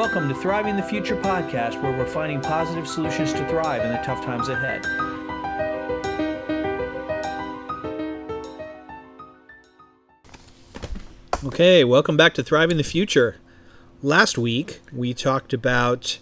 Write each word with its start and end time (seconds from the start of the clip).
Welcome 0.00 0.30
to 0.30 0.34
Thriving 0.34 0.76
the 0.76 0.82
Future 0.82 1.14
podcast, 1.14 1.82
where 1.82 1.92
we're 1.92 2.06
finding 2.06 2.40
positive 2.40 2.88
solutions 2.88 3.34
to 3.34 3.46
thrive 3.50 3.84
in 3.84 3.90
the 3.90 3.98
tough 3.98 4.24
times 4.24 4.48
ahead. 4.48 4.82
Okay, 11.44 11.84
welcome 11.84 12.16
back 12.16 12.32
to 12.32 12.42
Thriving 12.42 12.78
the 12.78 12.82
Future. 12.82 13.36
Last 14.00 14.38
week, 14.38 14.80
we 14.90 15.12
talked 15.12 15.52
about 15.52 16.18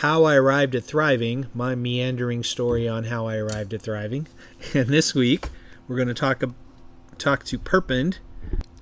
how 0.00 0.24
I 0.24 0.34
arrived 0.34 0.74
at 0.74 0.82
thriving, 0.82 1.46
my 1.54 1.76
meandering 1.76 2.42
story 2.42 2.88
on 2.88 3.04
how 3.04 3.28
I 3.28 3.36
arrived 3.36 3.72
at 3.72 3.82
thriving. 3.82 4.26
And 4.74 4.88
this 4.88 5.14
week, 5.14 5.46
we're 5.86 5.94
going 5.94 6.08
to 6.08 6.14
talk 6.14 6.42
talk 7.18 7.44
to 7.44 7.58
Perpend. 7.60 8.18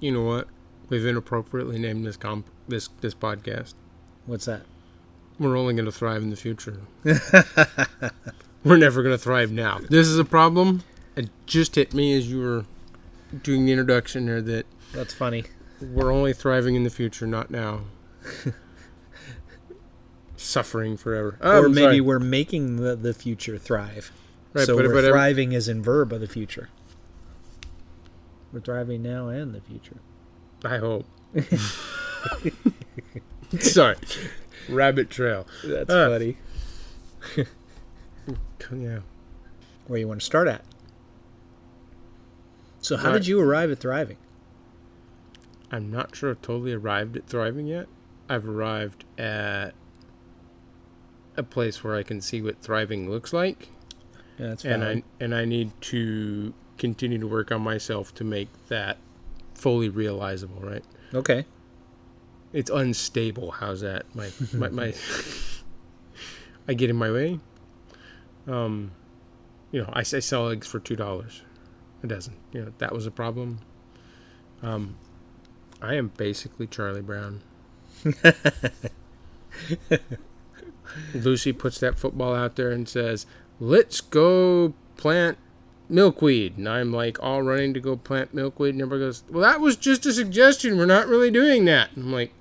You 0.01 0.13
know 0.13 0.23
what? 0.23 0.49
We've 0.89 1.05
inappropriately 1.05 1.79
named 1.79 2.07
this 2.07 2.17
comp 2.17 2.47
this 2.67 2.89
this 3.03 3.15
podcast. 3.15 3.75
What's 4.27 4.45
that? 4.47 4.63
We're 5.39 5.57
only 5.57 5.75
going 5.75 5.87
to 5.87 5.93
thrive 5.93 6.23
in 6.23 6.31
the 6.31 6.37
future. 6.37 6.81
We're 8.65 8.77
never 8.77 9.03
going 9.03 9.15
to 9.15 9.19
thrive 9.23 9.51
now. 9.51 9.79
This 9.89 10.07
is 10.07 10.19
a 10.19 10.25
problem. 10.25 10.83
It 11.17 11.31
just 11.47 11.75
hit 11.77 11.95
me 11.95 12.17
as 12.17 12.31
you 12.31 12.41
were 12.41 12.65
doing 13.43 13.65
the 13.65 13.73
introduction 13.73 14.27
there 14.27 14.43
that 14.43 14.67
That's 14.93 15.15
funny. 15.15 15.45
we're 15.81 16.13
only 16.13 16.33
thriving 16.35 16.75
in 16.75 16.85
the 16.85 16.91
future, 16.91 17.27
not 17.27 17.51
now. 17.51 17.81
Suffering 20.37 20.97
forever. 20.97 21.39
Oh, 21.41 21.63
or 21.63 21.67
I'm 21.67 21.73
maybe 21.75 21.83
sorry. 21.85 22.01
we're 22.03 22.19
making 22.19 22.77
the, 22.77 22.97
the 22.97 23.15
future 23.15 23.57
thrive. 23.59 24.13
Right, 24.53 24.67
so 24.67 24.77
but- 24.77 24.87
we're 24.87 24.95
but 25.03 25.05
thriving 25.11 25.53
is 25.53 25.69
in 25.69 25.83
verb 25.83 26.13
of 26.13 26.21
the 26.21 26.27
future. 26.27 26.69
We're 28.53 28.61
thriving 28.61 29.03
now 29.03 29.29
and 29.29 29.55
the 29.55 29.61
future. 29.61 29.97
I 30.65 30.79
hope. 30.79 31.07
sorry. 33.61 33.97
Rabbit 34.69 35.11
trail. 35.11 35.47
That's 35.65 35.93
Ah. 35.93 36.09
funny. 36.09 36.37
Yeah. 38.77 39.01
Where 39.89 39.99
you 39.99 40.07
want 40.07 40.21
to 40.21 40.25
start 40.27 40.47
at? 40.47 40.65
So, 42.81 42.97
how 42.97 43.09
Right. 43.09 43.15
did 43.15 43.27
you 43.27 43.41
arrive 43.41 43.71
at 43.73 43.79
thriving? 43.81 44.17
I'm 45.73 45.91
not 45.91 46.15
sure 46.15 46.31
I've 46.31 46.43
totally 46.43 46.73
arrived 46.73 47.17
at 47.17 47.27
thriving 47.27 47.67
yet. 47.67 47.89
I've 48.29 48.49
arrived 48.49 49.05
at 49.19 49.75
a 51.37 51.43
place 51.43 51.83
where 51.83 51.97
I 51.97 52.03
can 52.05 52.21
see 52.21 52.41
what 52.43 52.61
thriving 52.63 53.11
looks 53.11 53.33
like, 53.33 53.69
Yeah, 54.39 54.49
that's 54.49 54.65
and 54.65 54.83
valid. 54.83 54.99
I 55.21 55.25
and 55.25 55.35
I 55.35 55.45
need 55.45 55.73
to 55.83 56.55
continue 56.79 57.19
to 57.19 57.27
work 57.27 57.51
on 57.51 57.63
myself 57.63 58.15
to 58.17 58.25
make 58.25 58.49
that 58.69 58.99
fully 59.55 59.89
realizable. 59.89 60.61
Right? 60.61 60.85
okay. 61.15 61.45
It's 62.53 62.71
unstable. 62.71 63.53
How's 63.53 63.81
that? 63.83 64.13
My 64.15 64.31
my, 64.53 64.69
my 64.69 64.95
I 66.69 66.75
get 66.75 66.91
in 66.91 66.97
my 66.97 67.11
way. 67.11 67.41
Um, 68.47 68.93
you 69.71 69.83
know, 69.83 69.91
I, 69.93 70.01
I 70.01 70.03
sell 70.03 70.49
eggs 70.49 70.67
for 70.67 70.81
two 70.81 70.97
dollars 70.97 71.43
a 72.03 72.07
dozen. 72.07 72.37
You 72.53 72.65
know, 72.65 72.73
that 72.79 72.93
was 72.93 73.07
a 73.07 73.11
problem. 73.11 73.61
Um, 74.63 74.97
I 75.81 75.95
am 75.95 76.09
basically 76.17 76.67
Charlie 76.67 77.03
Brown. 77.03 77.43
Lucy 81.15 81.53
puts 81.53 81.79
that 81.81 81.99
football 81.99 82.35
out 82.35 82.57
there 82.57 82.71
and 82.71 82.89
says, 82.89 83.27
"Let's 83.59 84.01
go 84.01 84.75
plant 84.97 85.39
milkweed." 85.89 86.57
And 86.59 86.69
I'm 86.69 86.93
like 86.93 87.23
all 87.23 87.43
running 87.43 87.75
to 87.75 87.81
go 87.81 87.97
plant 87.97 88.35
milkweed, 88.35 88.75
and 88.75 88.83
everybody 88.83 89.07
goes, 89.07 89.23
"Well, 89.31 89.43
that 89.43 89.61
was 89.61 89.77
just 89.77 90.07
a 90.07 90.13
suggestion. 90.13 90.77
We're 90.77 90.87
not 90.87 91.07
really 91.09 91.31
doing 91.31 91.65
that." 91.67 91.91
I'm 91.97 92.13
like, 92.13 92.33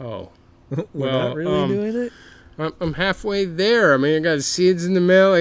"Oh." 0.00 0.30
We're 0.70 0.84
Well, 0.92 1.28
not 1.28 1.36
really 1.36 1.62
um, 1.62 1.68
doing 1.70 1.96
it. 1.96 2.12
I'm, 2.58 2.72
I'm 2.80 2.94
halfway 2.94 3.44
there. 3.46 3.94
I 3.94 3.96
mean, 3.96 4.16
I 4.16 4.18
got 4.18 4.42
seeds 4.42 4.84
in 4.84 4.92
the 4.94 5.00
mail. 5.00 5.32
I 5.32 5.40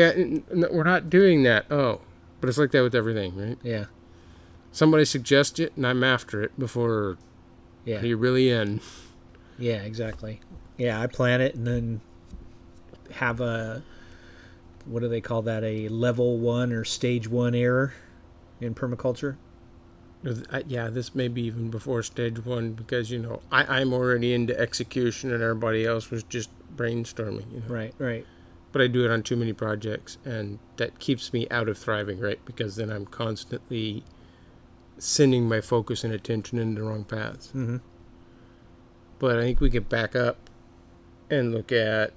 got, 0.51 0.71
we're 0.71 0.83
not 0.83 1.09
doing 1.09 1.43
that. 1.43 1.65
Oh, 1.71 1.99
but 2.39 2.47
it's 2.47 2.57
like 2.57 2.71
that 2.71 2.81
with 2.83 2.95
everything, 2.95 3.35
right? 3.35 3.57
Yeah. 3.63 3.85
Somebody 4.71 5.03
suggests 5.03 5.59
it, 5.59 5.73
and 5.75 5.85
I'm 5.85 6.03
after 6.03 6.41
it 6.43 6.57
before 6.59 7.17
Yeah. 7.83 8.01
you're 8.01 8.17
really 8.17 8.49
in. 8.51 8.79
Yeah. 9.57 9.81
Exactly. 9.81 10.39
Yeah. 10.77 11.01
I 11.01 11.07
plant 11.07 11.41
it 11.41 11.55
and 11.55 11.65
then 11.67 12.01
have 13.13 13.41
a 13.41 13.83
what 14.85 15.01
do 15.01 15.09
they 15.09 15.19
call 15.21 15.41
that? 15.41 15.63
A 15.63 15.89
level 15.89 16.37
one 16.37 16.71
or 16.71 16.85
stage 16.85 17.27
one 17.27 17.53
error 17.55 17.93
in 18.61 18.73
permaculture. 18.75 19.35
Uh, 20.27 20.61
Yeah, 20.67 20.89
this 20.89 21.15
may 21.15 21.27
be 21.27 21.43
even 21.43 21.69
before 21.69 22.03
stage 22.03 22.43
one 22.45 22.73
because 22.73 23.09
you 23.11 23.19
know 23.19 23.41
I, 23.51 23.79
I'm 23.79 23.93
already 23.93 24.33
into 24.33 24.57
execution, 24.59 25.31
and 25.31 25.41
everybody 25.41 25.85
else 25.85 26.11
was 26.11 26.23
just 26.23 26.49
brainstorming. 26.75 27.51
You 27.53 27.61
know? 27.61 27.73
Right. 27.73 27.93
Right. 27.97 28.25
But 28.71 28.81
I 28.81 28.87
do 28.87 29.05
it 29.05 29.11
on 29.11 29.23
too 29.23 29.37
many 29.37 29.53
projects, 29.53 30.17
and 30.25 30.59
that 30.75 30.99
keeps 30.99 31.31
me 31.33 31.47
out 31.49 31.69
of 31.69 31.77
thriving, 31.77 32.19
right? 32.19 32.39
Because 32.45 32.75
then 32.75 32.91
I'm 32.91 33.05
constantly 33.05 34.03
sending 34.97 35.47
my 35.47 35.61
focus 35.61 36.03
and 36.03 36.13
attention 36.13 36.59
in 36.59 36.75
the 36.75 36.83
wrong 36.83 37.03
paths. 37.03 37.47
Mm-hmm. 37.47 37.77
But 39.19 39.37
I 39.37 39.41
think 39.43 39.61
we 39.61 39.69
could 39.69 39.89
back 39.89 40.15
up 40.15 40.49
and 41.29 41.51
look 41.53 41.71
at 41.71 42.13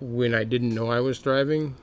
when 0.00 0.34
I 0.34 0.44
didn't 0.44 0.74
know 0.74 0.90
I 0.90 1.00
was 1.00 1.18
thriving, 1.18 1.76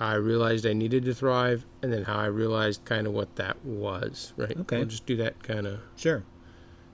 how 0.00 0.08
I 0.08 0.14
realized 0.14 0.66
I 0.66 0.72
needed 0.72 1.04
to 1.04 1.14
thrive, 1.14 1.64
and 1.82 1.92
then 1.92 2.02
how 2.04 2.16
I 2.18 2.26
realized 2.26 2.84
kind 2.84 3.06
of 3.06 3.12
what 3.12 3.36
that 3.36 3.64
was, 3.64 4.32
right? 4.36 4.58
Okay. 4.58 4.78
We'll 4.78 4.86
just 4.86 5.06
do 5.06 5.14
that 5.18 5.40
kind 5.44 5.66
of. 5.66 5.78
Sure. 5.96 6.24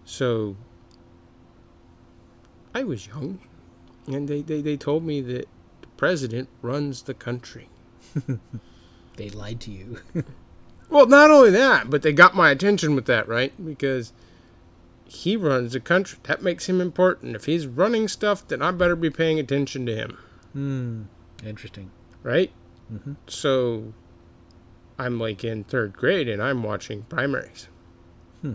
So 0.05 0.57
I 2.75 2.83
was 2.85 3.07
young, 3.07 3.39
and 4.07 4.29
they, 4.29 4.43
they, 4.43 4.61
they 4.61 4.77
told 4.77 5.03
me 5.05 5.21
that 5.23 5.49
the 5.81 5.87
president 5.97 6.49
runs 6.63 7.03
the 7.03 7.15
country. 7.15 7.69
They 9.17 9.31
lied 9.31 9.61
to 9.63 9.71
you. 9.71 10.01
Well, 10.91 11.07
not 11.07 11.31
only 11.33 11.51
that, 11.51 11.89
but 11.91 12.03
they 12.03 12.13
got 12.13 12.37
my 12.37 12.51
attention 12.51 12.95
with 12.95 13.07
that, 13.07 13.27
right? 13.27 13.53
Because 13.65 14.13
he 15.05 15.37
runs 15.37 15.73
the 15.73 15.81
country. 15.81 16.19
That 16.25 16.43
makes 16.43 16.69
him 16.69 16.81
important. 16.81 17.35
If 17.35 17.47
he's 17.47 17.67
running 17.67 18.07
stuff, 18.07 18.47
then 18.47 18.63
I 18.63 18.71
better 18.71 18.95
be 18.95 19.11
paying 19.11 19.41
attention 19.41 19.85
to 19.87 19.97
him, 19.97 20.19
Hmm. 20.53 21.03
Interesting. 21.45 21.91
right? 22.23 22.53
Mm-hmm. 22.93 23.15
So 23.27 23.93
I'm 24.99 25.19
like 25.19 25.45
in 25.45 25.65
third 25.65 25.95
grade 25.95 26.29
and 26.29 26.43
I'm 26.43 26.63
watching 26.63 27.03
primaries. 27.03 27.69
Hmm. 28.43 28.55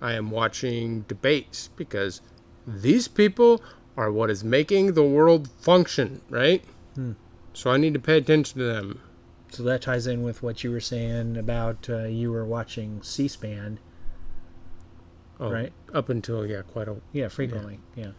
I 0.00 0.12
am 0.12 0.30
watching 0.30 1.02
debates 1.02 1.70
because 1.76 2.20
these 2.66 3.08
people 3.08 3.62
are 3.96 4.12
what 4.12 4.30
is 4.30 4.44
making 4.44 4.92
the 4.92 5.04
world 5.04 5.48
function, 5.60 6.20
right? 6.28 6.64
Hmm. 6.94 7.12
So 7.52 7.70
I 7.70 7.78
need 7.78 7.94
to 7.94 8.00
pay 8.00 8.18
attention 8.18 8.58
to 8.58 8.64
them. 8.64 9.00
So 9.50 9.62
that 9.62 9.82
ties 9.82 10.06
in 10.06 10.22
with 10.22 10.42
what 10.42 10.62
you 10.62 10.70
were 10.70 10.80
saying 10.80 11.36
about 11.36 11.88
uh, 11.88 12.04
you 12.04 12.30
were 12.30 12.44
watching 12.44 13.02
C-SPAN, 13.02 13.78
Oh, 15.38 15.50
Right. 15.50 15.72
Up 15.92 16.08
until, 16.08 16.46
yeah, 16.46 16.62
quite 16.62 16.88
a 16.88 16.96
yeah, 17.12 17.28
frequently, 17.28 17.78
yeah. 17.94 18.12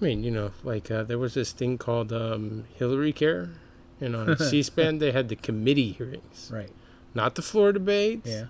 I 0.00 0.04
mean, 0.04 0.24
you 0.24 0.30
know, 0.30 0.50
like 0.64 0.90
uh, 0.90 1.04
there 1.04 1.18
was 1.18 1.34
this 1.34 1.52
thing 1.52 1.78
called 1.78 2.12
um, 2.12 2.64
Hillary 2.74 3.12
Care, 3.12 3.50
and 4.00 4.14
on 4.16 4.36
C-SPAN 4.36 4.98
they 4.98 5.12
had 5.12 5.28
the 5.28 5.36
committee 5.36 5.92
hearings, 5.92 6.50
right, 6.52 6.70
not 7.14 7.34
the 7.34 7.42
floor 7.42 7.72
debates, 7.72 8.28
yeah, 8.28 8.46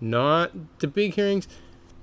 not 0.00 0.52
the 0.80 0.86
big 0.88 1.14
hearings, 1.14 1.46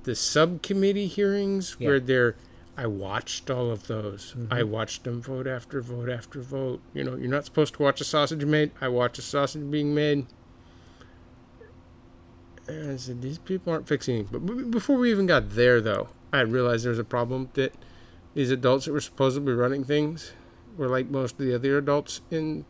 the 0.04 0.16
subcommittee 0.16 1.08
hearings 1.08 1.76
Yeah. 1.80 1.88
where 1.88 2.00
they're. 2.00 2.36
I 2.80 2.86
watched 2.86 3.50
all 3.50 3.72
of 3.72 3.88
those. 3.88 4.36
I 4.52 4.62
Mhm. 4.62 4.68
watched 4.68 5.04
them 5.04 5.20
vote 5.20 5.48
after 5.48 5.82
vote 5.82 6.10
after 6.10 6.40
vote. 6.42 6.80
You 6.94 7.04
know, 7.04 7.16
you're 7.16 7.28
not 7.28 7.44
supposed 7.44 7.74
to 7.74 7.82
watch 7.82 8.00
a 8.02 8.04
sausage 8.04 8.46
made. 8.46 8.70
I 8.80 8.88
watched 8.88 9.18
a 9.18 9.24
sausage 9.24 9.72
being 9.72 9.96
made. 9.96 10.28
And 12.68 12.92
I 12.92 12.98
said, 12.98 13.22
these 13.22 13.38
people 13.38 13.72
aren't 13.74 13.88
fixing 13.88 14.18
it. 14.18 14.32
But 14.32 14.46
b- 14.46 14.64
before 14.66 14.98
we 14.98 15.10
even 15.10 15.26
got 15.26 15.52
there, 15.52 15.80
though, 15.82 16.10
I 16.34 16.42
realized 16.42 16.84
there 16.84 16.92
was 16.92 17.00
a 17.00 17.04
problem 17.04 17.50
that 17.54 17.74
these 18.34 18.52
adults 18.52 18.86
that 18.86 18.92
were 18.92 19.02
supposedly 19.02 19.54
running 19.54 19.84
things 19.84 20.34
were 20.78 20.88
like 20.88 21.10
most 21.10 21.34
of 21.40 21.46
the 21.48 21.56
other 21.56 21.78
adults 21.78 22.22
in 22.30 22.66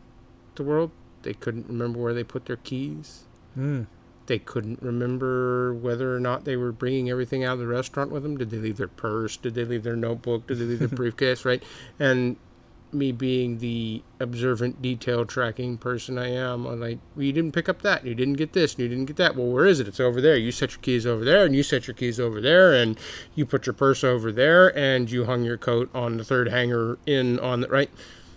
the 0.58 0.62
world. 0.62 0.90
They 1.22 1.34
couldn't 1.34 1.66
remember 1.68 1.98
where 1.98 2.14
they 2.14 2.24
put 2.24 2.46
their 2.46 2.56
keys. 2.56 3.24
mm. 3.56 3.86
They 4.26 4.38
couldn't 4.38 4.82
remember 4.82 5.72
whether 5.72 6.14
or 6.14 6.20
not 6.20 6.44
they 6.44 6.54
were 6.54 6.70
bringing 6.70 7.08
everything 7.08 7.44
out 7.44 7.54
of 7.54 7.60
the 7.60 7.66
restaurant 7.66 8.10
with 8.10 8.22
them. 8.22 8.36
Did 8.36 8.50
they 8.50 8.58
leave 8.58 8.76
their 8.76 8.86
purse? 8.86 9.38
Did 9.38 9.54
they 9.54 9.64
leave 9.64 9.84
their 9.84 9.96
notebook? 9.96 10.46
Did 10.46 10.58
they 10.58 10.64
leave 10.64 10.80
their 10.80 10.88
briefcase? 11.02 11.46
Right? 11.46 11.62
And 11.98 12.36
me 12.92 13.10
being 13.12 13.58
the 13.58 14.02
observant, 14.20 14.80
detail 14.82 15.24
tracking 15.24 15.78
person 15.78 16.18
I 16.18 16.28
am, 16.28 16.66
I'm 16.66 16.80
like, 16.80 16.98
well, 17.14 17.24
you 17.24 17.32
didn't 17.32 17.52
pick 17.52 17.68
up 17.68 17.82
that. 17.82 18.04
You 18.04 18.14
didn't 18.14 18.34
get 18.34 18.52
this. 18.52 18.74
And 18.74 18.82
you 18.82 18.88
didn't 18.88 19.06
get 19.06 19.16
that. 19.16 19.34
Well, 19.34 19.46
where 19.46 19.66
is 19.66 19.80
it? 19.80 19.88
It's 19.88 20.00
over 20.00 20.20
there. 20.20 20.36
You 20.36 20.52
set 20.52 20.72
your 20.72 20.80
keys 20.80 21.06
over 21.06 21.24
there, 21.24 21.44
and 21.44 21.54
you 21.54 21.62
set 21.62 21.86
your 21.86 21.94
keys 21.94 22.20
over 22.20 22.40
there, 22.40 22.74
and 22.74 22.98
you 23.34 23.46
put 23.46 23.66
your 23.66 23.74
purse 23.74 24.04
over 24.04 24.30
there, 24.30 24.76
and 24.76 25.10
you 25.10 25.24
hung 25.24 25.42
your 25.44 25.58
coat 25.58 25.90
on 25.94 26.18
the 26.18 26.24
third 26.24 26.48
hanger 26.48 26.98
in 27.06 27.38
on 27.40 27.60
the 27.60 27.68
right. 27.68 27.90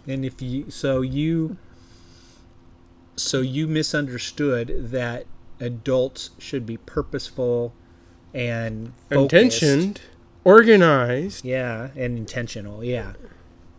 And 0.08 0.24
if 0.26 0.42
you, 0.42 0.70
so 0.72 1.02
you, 1.02 1.58
so 3.16 3.42
you 3.42 3.68
misunderstood 3.68 4.92
that 4.92 5.26
adults 5.60 6.32
should 6.40 6.66
be 6.66 6.78
purposeful 6.78 7.74
and 8.34 8.94
focused 9.10 9.34
Intentioned. 9.62 10.02
organized 10.44 11.46
Yeah, 11.46 11.90
and 11.96 12.18
intentional. 12.18 12.84
Yeah. 12.84 13.14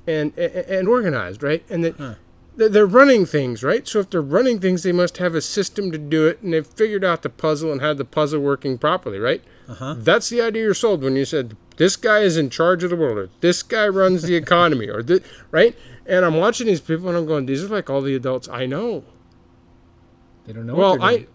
and 0.07 0.37
and, 0.37 0.55
and 0.55 0.89
organized, 0.89 1.43
right? 1.43 1.65
And 1.71 1.85
that 1.85 1.97
Huh. 1.97 2.15
they're, 2.57 2.87
running 2.87 3.25
things, 3.25 3.63
right? 3.63 3.87
So 3.89 4.01
if 4.01 4.11
they're 4.11 4.21
running 4.21 4.59
things, 4.61 4.83
they 4.83 4.93
must 4.93 5.19
have 5.19 5.35
a 5.35 5.41
system 5.41 5.91
to 5.93 5.99
do 5.99 6.27
it, 6.27 6.41
and 6.43 6.53
they've 6.53 6.67
figured 6.67 7.05
out 7.05 7.23
the 7.23 7.31
puzzle 7.31 7.73
and 7.73 7.81
had 7.81 7.97
the 7.99 8.05
puzzle 8.05 8.41
working 8.41 8.79
properly, 8.79 9.19
right? 9.19 9.43
Uh 9.69 9.75
huh. 9.75 9.95
That's 9.99 10.29
the 10.29 10.41
idea 10.43 10.65
you're 10.65 10.75
sold 10.75 11.03
when 11.03 11.17
you 11.17 11.25
said 11.25 11.57
this 11.79 11.97
guy 11.97 12.21
is 12.21 12.37
in 12.37 12.51
charge 12.51 12.85
of 12.85 12.91
the 12.91 12.97
world, 12.97 13.17
or 13.19 13.29
this 13.41 13.63
guy 13.63 13.89
runs 13.89 14.23
the 14.23 14.35
economy, 14.45 14.89
or 14.89 15.03
this, 15.03 15.21
right? 15.51 15.75
And 16.07 16.25
I'm 16.25 16.37
watching 16.37 16.67
these 16.67 16.81
people, 16.81 17.09
and 17.09 17.17
I'm 17.17 17.27
going, 17.27 17.47
these 17.47 17.63
are 17.65 17.69
like 17.69 17.89
all 17.89 18.03
the 18.03 18.15
adults 18.15 18.49
I 18.49 18.67
know. 18.67 19.05
They 20.47 20.53
don't 20.53 20.67
know. 20.67 20.75
Well, 20.75 20.99
what 20.99 21.03
I 21.03 21.13
doing. 21.17 21.27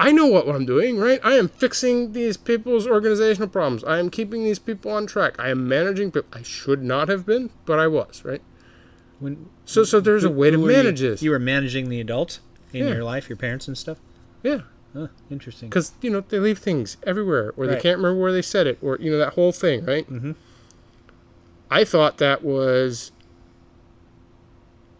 I 0.00 0.10
know 0.10 0.26
what 0.26 0.48
I'm 0.48 0.66
doing, 0.66 0.98
right? 0.98 1.20
I 1.22 1.34
am 1.34 1.48
fixing 1.48 2.12
these 2.12 2.36
people's 2.36 2.86
organizational 2.88 3.48
problems. 3.48 3.84
I 3.84 3.98
am 4.00 4.10
keeping 4.10 4.42
these 4.42 4.58
people 4.58 4.90
on 4.90 5.06
track. 5.06 5.36
I 5.38 5.48
am 5.50 5.68
managing 5.68 6.10
people. 6.10 6.28
I 6.32 6.42
should 6.42 6.82
not 6.82 7.08
have 7.08 7.24
been, 7.24 7.50
but 7.66 7.78
I 7.78 7.86
was, 7.86 8.24
right? 8.24 8.42
when 9.20 9.48
So 9.64 9.84
so 9.84 10.00
there's 10.00 10.24
a 10.24 10.30
way 10.30 10.50
to 10.50 10.56
who 10.56 10.64
were 10.64 10.70
you- 10.72 10.76
manage 10.76 11.00
this. 11.00 11.22
You 11.22 11.30
were 11.30 11.38
managing 11.38 11.88
the 11.88 12.00
adults 12.00 12.40
in 12.72 12.86
Yeah. 12.86 12.94
your 12.94 13.04
life, 13.04 13.28
your 13.28 13.36
parents 13.36 13.68
and 13.68 13.78
stuff. 13.78 13.98
Yeah. 14.42 14.62
Huh, 14.94 15.06
interesting. 15.30 15.68
Because, 15.68 15.92
you 16.02 16.10
know, 16.10 16.24
they 16.28 16.40
leave 16.40 16.58
things 16.58 16.96
everywhere, 17.04 17.54
or 17.56 17.66
they 17.68 17.78
can't 17.78 17.98
remember 17.98 18.20
where 18.20 18.32
they 18.32 18.42
said 18.42 18.66
it, 18.66 18.78
or, 18.82 18.98
you 19.00 19.10
know, 19.12 19.18
that 19.18 19.34
whole 19.34 19.52
thing, 19.52 19.84
right? 19.86 20.10
Mm-hmm. 20.10 20.32
I 21.70 21.84
thought 21.84 22.18
that 22.18 22.42
was 22.44 23.12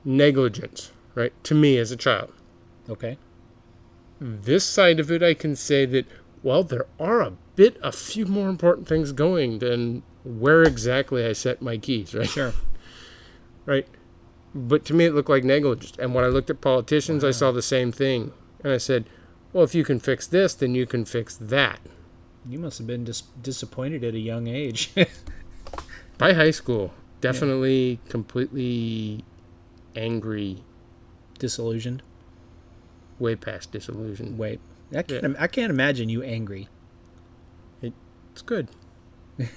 negligence, 0.05 0.93
right? 1.15 1.33
To 1.45 1.55
me 1.55 1.79
as 1.79 1.91
a 1.91 1.97
child. 1.97 2.33
Okay. 2.89 3.19
This 4.23 4.65
side 4.65 5.01
of 5.01 5.11
it, 5.11 5.21
I 5.21 5.35
can 5.35 5.57
say 5.57 5.85
that, 5.87 6.07
well, 6.45 6.63
there 6.63 6.87
are 7.01 7.23
a 7.23 7.33
bit, 7.57 7.77
a 7.83 7.91
few 7.91 8.25
more 8.25 8.49
important 8.49 8.87
things 8.87 9.11
going 9.11 9.59
than 9.59 10.05
where 10.23 10.63
exactly 10.63 11.27
I 11.27 11.33
set 11.33 11.61
my 11.61 11.77
keys, 11.77 12.15
right? 12.15 12.29
Sure. 12.29 12.53
right? 13.67 13.89
But 14.55 14.85
to 14.85 14.95
me, 14.95 15.07
it 15.07 15.15
looked 15.15 15.29
like 15.29 15.43
negligence. 15.43 15.97
And 15.99 16.15
when 16.15 16.25
I 16.25 16.29
looked 16.29 16.51
at 16.51 16.61
politicians, 16.61 17.25
I 17.25 17.33
saw 17.33 17.51
the 17.51 17.63
same 17.63 17.91
thing. 17.91 18.33
And 18.63 18.73
I 18.73 18.77
said, 18.77 19.07
well, 19.53 19.65
if 19.65 19.75
you 19.75 19.85
can 19.85 19.99
fix 19.99 20.29
this, 20.29 20.55
then 20.55 20.77
you 20.77 20.87
can 20.87 21.05
fix 21.05 21.37
that. 21.37 21.81
You 22.47 22.61
must 22.61 22.79
have 22.79 22.87
been 22.87 23.03
dis- 23.03 23.25
disappointed 23.43 24.05
at 24.05 24.15
a 24.15 24.21
young 24.21 24.47
age. 24.47 24.93
By 26.19 26.35
high 26.35 26.53
school, 26.53 26.93
definitely 27.21 27.99
completely 28.09 29.25
angry, 29.97 30.63
Disillusioned. 31.41 32.05
Way 33.23 33.37
past 33.37 33.73
disillusion. 33.73 34.37
Wait. 34.37 34.61
I 34.95 35.03
can't, 35.03 35.25
im- 35.25 35.37
I 35.39 35.47
can't 35.47 35.71
imagine 35.71 36.11
you 36.11 36.23
angry. 36.23 36.69
It's 38.33 38.43
good. 38.43 38.69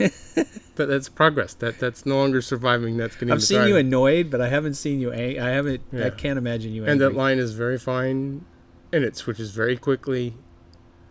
but 0.75 0.87
that's 0.87 1.09
progress. 1.09 1.53
That 1.53 1.79
that's 1.79 2.05
no 2.05 2.15
longer 2.15 2.41
surviving. 2.41 2.97
That's 2.97 3.15
getting. 3.15 3.31
I've 3.31 3.43
seen 3.43 3.67
you 3.67 3.77
annoyed, 3.77 4.29
but 4.29 4.41
I 4.41 4.49
haven't 4.49 4.75
seen 4.75 4.99
you. 4.99 5.11
Ang- 5.11 5.39
I 5.39 5.49
haven't. 5.49 5.81
I 5.93 6.09
can't 6.09 6.37
imagine 6.37 6.73
you 6.73 6.81
Angry. 6.83 6.91
and 6.91 7.01
that 7.01 7.13
line 7.13 7.39
is 7.39 7.53
very 7.53 7.77
fine, 7.77 8.45
and 8.91 9.03
it 9.03 9.15
switches 9.15 9.51
very 9.51 9.77
quickly, 9.77 10.35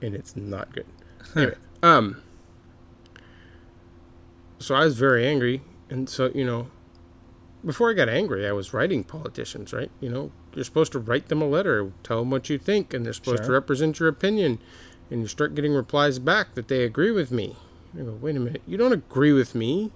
and 0.03 0.15
it's 0.15 0.37
not 0.37 0.73
good. 0.73 0.87
Anyway, 1.37 1.55
um. 1.83 2.23
So 4.59 4.75
I 4.75 4.85
was 4.85 4.99
very 4.99 5.27
angry, 5.27 5.63
and 5.91 6.09
so 6.09 6.31
you 6.35 6.45
know, 6.45 6.69
before 7.65 7.91
I 7.91 7.95
got 7.95 8.09
angry, 8.09 8.47
I 8.47 8.53
was 8.53 8.73
writing 8.73 9.05
politicians. 9.05 9.73
Right? 9.73 9.91
You 10.01 10.09
know, 10.11 10.33
you're 10.57 10.65
supposed 10.65 10.93
to 10.93 10.99
write 10.99 11.29
them 11.29 11.43
a 11.43 11.49
letter, 11.49 11.91
tell 12.03 12.21
them 12.21 12.31
what 12.31 12.49
you 12.49 12.59
think, 12.59 12.93
and 12.93 13.05
they're 13.05 13.13
supposed 13.13 13.45
to 13.45 13.53
represent 13.53 13.99
your 13.99 14.09
opinion, 14.09 14.59
and 15.11 15.21
you 15.21 15.27
start 15.27 15.55
getting 15.55 15.73
replies 15.73 16.19
back 16.19 16.55
that 16.55 16.69
they 16.69 16.85
agree 16.85 17.11
with 17.11 17.31
me. 17.31 17.57
I 17.95 18.03
go, 18.03 18.19
wait 18.21 18.37
a 18.37 18.41
minute, 18.41 18.63
you 18.67 18.77
don't 18.77 18.93
agree 18.93 19.33
with 19.33 19.55
me, 19.55 19.91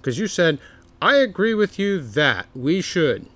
because 0.00 0.18
you 0.18 0.26
said 0.26 0.58
I 1.00 1.16
agree 1.16 1.54
with 1.54 1.78
you 1.78 2.00
that 2.00 2.46
we 2.54 2.80
should. 2.80 3.26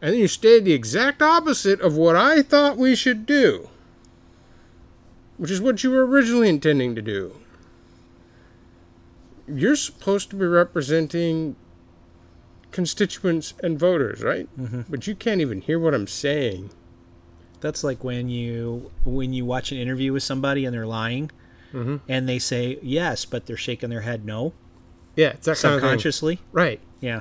And 0.00 0.12
then 0.12 0.20
you 0.20 0.28
stated 0.28 0.64
the 0.64 0.72
exact 0.72 1.22
opposite 1.22 1.80
of 1.80 1.96
what 1.96 2.16
I 2.16 2.42
thought 2.42 2.76
we 2.76 2.94
should 2.94 3.26
do, 3.26 3.68
which 5.36 5.50
is 5.50 5.60
what 5.60 5.82
you 5.84 5.90
were 5.90 6.06
originally 6.06 6.48
intending 6.48 6.94
to 6.94 7.02
do. 7.02 7.36
You're 9.46 9.76
supposed 9.76 10.30
to 10.30 10.36
be 10.36 10.46
representing 10.46 11.56
constituents 12.74 13.54
and 13.62 13.78
voters, 13.78 14.20
right? 14.22 14.48
Mm-hmm. 14.60 14.82
But 14.90 15.06
you 15.06 15.14
can't 15.14 15.40
even 15.40 15.60
hear 15.60 15.78
what 15.78 15.94
I'm 15.94 16.08
saying. 16.08 16.70
That's 17.60 17.82
like 17.84 18.02
when 18.04 18.28
you 18.28 18.90
when 19.04 19.32
you 19.32 19.44
watch 19.46 19.70
an 19.72 19.78
interview 19.78 20.12
with 20.12 20.24
somebody 20.24 20.64
and 20.66 20.74
they're 20.74 20.86
lying, 20.86 21.30
Mhm. 21.72 22.00
and 22.08 22.28
they 22.28 22.38
say 22.38 22.78
yes, 22.82 23.24
but 23.24 23.46
they're 23.46 23.56
shaking 23.56 23.90
their 23.90 24.02
head 24.02 24.24
no 24.26 24.52
Yeah, 25.16 25.28
it's 25.30 25.46
that 25.46 25.56
kind 25.58 25.74
of 25.76 25.80
thing. 25.80 25.88
subconsciously. 25.88 26.40
Right. 26.52 26.80
Yeah. 27.00 27.20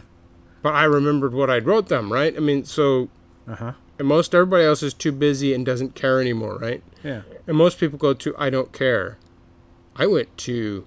But 0.63 0.73
I 0.73 0.83
remembered 0.85 1.33
what 1.33 1.49
I'd 1.49 1.65
wrote 1.67 1.87
them, 1.87 2.11
right? 2.11 2.35
I 2.35 2.39
mean, 2.39 2.63
so 2.65 3.09
Uh 3.47 3.55
huh. 3.55 3.71
and 3.99 4.07
most 4.07 4.33
everybody 4.33 4.63
else 4.65 4.81
is 4.83 4.93
too 4.93 5.11
busy 5.11 5.53
and 5.53 5.63
doesn't 5.65 5.93
care 5.95 6.19
anymore, 6.19 6.57
right? 6.57 6.81
Yeah. 7.03 7.21
And 7.47 7.55
most 7.55 7.79
people 7.79 7.97
go 7.99 8.13
to 8.15 8.35
I 8.37 8.49
don't 8.49 8.73
care. 8.73 9.17
I 9.95 10.07
went 10.07 10.35
to 10.49 10.85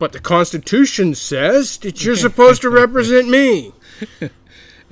but 0.00 0.12
the 0.12 0.18
Constitution 0.18 1.14
says 1.14 1.76
that 1.78 2.04
you're 2.04 2.16
supposed 2.16 2.62
to 2.62 2.70
represent 2.70 3.28
me. 3.28 3.72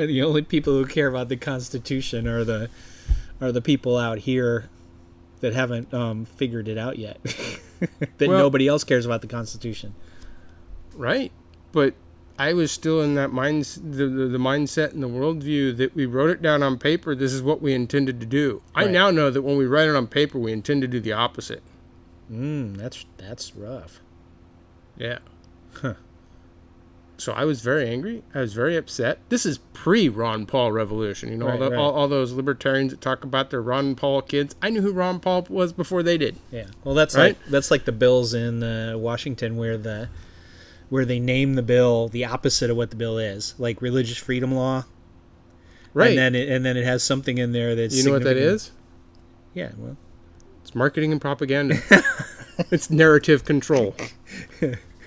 And 0.00 0.08
the 0.08 0.22
only 0.22 0.42
people 0.42 0.74
who 0.74 0.86
care 0.86 1.08
about 1.08 1.28
the 1.28 1.36
Constitution 1.36 2.28
are 2.28 2.44
the 2.44 2.70
are 3.40 3.50
the 3.50 3.60
people 3.60 3.96
out 3.96 4.18
here 4.18 4.68
that 5.40 5.54
haven't 5.54 5.92
um, 5.92 6.24
figured 6.24 6.68
it 6.68 6.78
out 6.78 7.00
yet. 7.00 7.20
that 8.18 8.28
Well- 8.28 8.38
nobody 8.38 8.68
else 8.68 8.84
cares 8.84 9.04
about 9.04 9.22
the 9.22 9.26
Constitution. 9.26 9.96
Right. 10.94 11.32
But 11.72 11.94
I 12.38 12.52
was 12.52 12.70
still 12.70 13.02
in 13.02 13.16
that 13.16 13.32
mind, 13.32 13.64
the, 13.64 14.06
the, 14.06 14.28
the 14.28 14.38
mindset 14.38 14.92
and 14.92 15.02
the 15.02 15.08
worldview 15.08 15.76
that 15.78 15.96
we 15.96 16.06
wrote 16.06 16.30
it 16.30 16.42
down 16.42 16.62
on 16.62 16.78
paper. 16.78 17.16
This 17.16 17.32
is 17.32 17.42
what 17.42 17.60
we 17.60 17.74
intended 17.74 18.20
to 18.20 18.26
do. 18.26 18.62
I 18.76 18.86
now 18.86 19.10
know 19.10 19.30
that 19.30 19.42
when 19.42 19.56
we 19.56 19.66
write 19.66 19.88
it 19.88 19.96
on 19.96 20.06
paper, 20.06 20.38
we 20.38 20.52
intend 20.52 20.82
to 20.82 20.88
do 20.88 21.00
the 21.00 21.12
opposite. 21.12 21.64
Mm, 22.30 22.76
that's 22.76 23.04
that's 23.16 23.56
rough. 23.56 24.00
Yeah. 24.98 25.18
Huh. 25.74 25.94
So 27.16 27.32
I 27.32 27.44
was 27.44 27.62
very 27.62 27.88
angry. 27.88 28.22
I 28.34 28.40
was 28.40 28.52
very 28.54 28.76
upset. 28.76 29.18
This 29.28 29.44
is 29.44 29.58
pre 29.72 30.08
Ron 30.08 30.46
Paul 30.46 30.70
revolution. 30.70 31.30
You 31.30 31.36
know, 31.36 31.46
all, 31.46 31.50
Right, 31.52 31.60
the, 31.60 31.70
right. 31.70 31.78
all, 31.78 31.92
all 31.94 32.08
those 32.08 32.32
libertarians 32.32 32.92
that 32.92 33.00
talk 33.00 33.24
about 33.24 33.50
their 33.50 33.60
Ron 33.62 33.94
Paul 33.96 34.22
kids. 34.22 34.54
I 34.62 34.70
knew 34.70 34.82
who 34.82 34.92
Ron 34.92 35.18
Paul 35.18 35.46
was 35.48 35.72
before 35.72 36.02
they 36.04 36.16
did. 36.18 36.36
Yeah. 36.52 36.66
Well, 36.84 36.94
that's 36.94 37.16
Right? 37.16 37.36
like 37.36 37.46
that's 37.46 37.70
like 37.72 37.84
the 37.86 37.92
bills 37.92 38.34
in 38.34 38.62
uh, 38.62 38.96
Washington 38.96 39.56
where 39.56 39.76
the 39.76 40.08
where 40.90 41.04
they 41.04 41.18
name 41.18 41.54
the 41.54 41.62
bill 41.62 42.08
the 42.08 42.24
opposite 42.24 42.70
of 42.70 42.76
what 42.76 42.90
the 42.90 42.96
bill 42.96 43.18
is, 43.18 43.54
like 43.58 43.82
religious 43.82 44.18
freedom 44.18 44.52
law. 44.54 44.84
Right. 45.94 46.10
And 46.10 46.18
then 46.18 46.34
it, 46.36 46.48
and 46.48 46.64
then 46.64 46.76
it 46.76 46.84
has 46.84 47.02
something 47.02 47.38
in 47.38 47.50
there 47.52 47.74
that's 47.74 47.96
you 47.96 48.04
know 48.04 48.12
what 48.12 48.22
that 48.24 48.36
is? 48.36 48.70
Yeah. 49.54 49.72
Well. 49.76 49.96
It's 50.62 50.74
marketing 50.74 51.10
and 51.12 51.20
propaganda. 51.20 51.78
it's 52.70 52.90
narrative 52.90 53.44
control. 53.44 53.96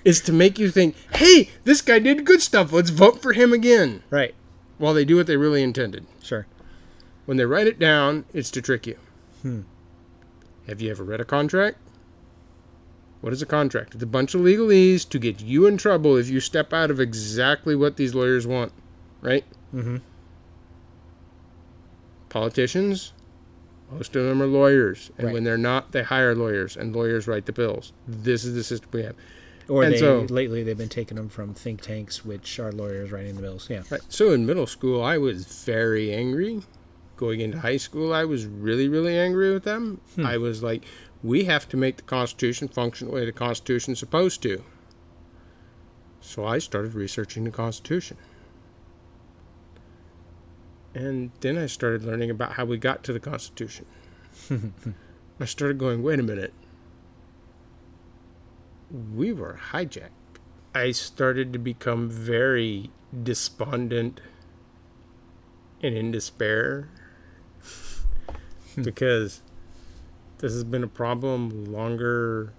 It's 0.03 0.19
to 0.21 0.33
make 0.33 0.57
you 0.57 0.69
think, 0.71 0.95
hey, 1.15 1.49
this 1.63 1.81
guy 1.81 1.99
did 1.99 2.25
good 2.25 2.41
stuff. 2.41 2.71
Let's 2.71 2.89
vote 2.89 3.21
for 3.21 3.33
him 3.33 3.53
again. 3.53 4.03
Right. 4.09 4.33
While 4.77 4.93
they 4.93 5.05
do 5.05 5.15
what 5.17 5.27
they 5.27 5.37
really 5.37 5.61
intended. 5.61 6.05
Sure. 6.23 6.47
When 7.25 7.37
they 7.37 7.45
write 7.45 7.67
it 7.67 7.77
down, 7.79 8.25
it's 8.33 8.49
to 8.51 8.61
trick 8.61 8.87
you. 8.87 8.97
Hmm. 9.43 9.61
Have 10.67 10.81
you 10.81 10.89
ever 10.91 11.03
read 11.03 11.21
a 11.21 11.25
contract? 11.25 11.77
What 13.21 13.33
is 13.33 13.41
a 13.43 13.45
contract? 13.45 13.93
It's 13.93 14.03
a 14.03 14.07
bunch 14.07 14.33
of 14.33 14.41
legalese 14.41 15.07
to 15.09 15.19
get 15.19 15.39
you 15.41 15.67
in 15.67 15.77
trouble 15.77 16.17
if 16.17 16.29
you 16.29 16.39
step 16.39 16.73
out 16.73 16.89
of 16.89 16.99
exactly 16.99 17.75
what 17.75 17.95
these 17.97 18.15
lawyers 18.15 18.47
want, 18.47 18.71
right? 19.21 19.45
Mm-hmm. 19.73 19.97
Politicians, 22.29 23.13
most 23.91 24.15
of 24.15 24.25
them 24.25 24.41
are 24.41 24.47
lawyers, 24.47 25.11
and 25.17 25.27
Right. 25.27 25.33
when 25.33 25.43
they're 25.43 25.57
not, 25.57 25.91
they 25.91 26.01
hire 26.03 26.33
lawyers, 26.33 26.77
and 26.77 26.95
lawyers 26.95 27.27
write 27.27 27.45
the 27.45 27.51
bills. 27.53 27.91
This 28.07 28.45
is 28.45 28.55
the 28.55 28.63
system 28.63 28.89
we 28.93 29.03
have. 29.03 29.15
Or 29.71 29.83
And 29.83 29.93
they 29.93 29.99
so- 29.99 30.25
lately 30.29 30.63
they've 30.63 30.77
been 30.77 30.89
taking 30.89 31.15
them 31.15 31.29
from 31.29 31.53
think 31.53 31.79
tanks, 31.79 32.25
which 32.25 32.59
are 32.59 32.73
lawyers 32.73 33.09
writing 33.09 33.37
the 33.37 33.41
bills. 33.41 33.69
Yeah. 33.69 33.83
Right. 33.89 34.01
So 34.09 34.33
in 34.33 34.45
middle 34.45 34.67
school, 34.67 35.01
I 35.01 35.17
was 35.17 35.45
very 35.63 36.13
angry. 36.13 36.63
Going 37.15 37.39
into 37.39 37.59
high 37.59 37.77
school, 37.77 38.13
I 38.13 38.25
was 38.25 38.45
really, 38.45 38.89
really 38.89 39.17
angry 39.17 39.53
with 39.53 39.63
them. 39.63 40.01
Hmm. 40.15 40.25
I 40.25 40.35
was 40.37 40.61
like, 40.61 40.83
we 41.23 41.45
have 41.45 41.69
to 41.69 41.77
make 41.77 41.95
the 41.95 42.01
Constitution 42.03 42.67
function 42.67 43.07
the 43.07 43.13
way 43.13 43.23
the 43.25 43.31
Constitution's 43.31 43.99
supposed 43.99 44.41
to. 44.41 44.61
So 46.19 46.43
I 46.45 46.57
started 46.57 46.93
researching 46.93 47.45
the 47.45 47.51
Constitution. 47.51 48.17
And 50.93 51.31
then 51.39 51.57
I 51.57 51.67
started 51.67 52.03
learning 52.03 52.29
about 52.29 52.53
how 52.53 52.65
we 52.65 52.77
got 52.77 53.03
to 53.05 53.13
the 53.13 53.19
Constitution. 53.21 53.85
I 55.39 55.45
started 55.45 55.77
going, 55.77 56.03
wait 56.03 56.19
a 56.19 56.23
minute. 56.23 56.53
We 58.91 59.31
were 59.31 59.59
hijacked. 59.71 60.09
I 60.73 60.91
started 60.91 61.53
to 61.53 61.59
become 61.59 62.09
very 62.09 62.91
despondent 63.23 64.21
and 65.83 65.95
in 65.95 66.11
despair 66.11 66.89
hmm. 68.75 68.83
because 68.83 69.41
this 70.39 70.53
has 70.53 70.63
been 70.63 70.83
a 70.83 70.87
problem 70.87 71.65
longer 71.65 72.53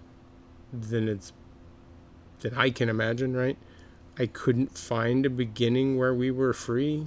than 0.72 1.08
it's 1.08 1.32
that 2.40 2.56
I 2.56 2.70
can 2.70 2.88
imagine, 2.88 3.36
right? 3.36 3.58
I 4.18 4.26
couldn't 4.26 4.76
find 4.76 5.24
a 5.24 5.30
beginning 5.30 5.96
where 5.96 6.14
we 6.14 6.30
were 6.30 6.52
free. 6.52 7.06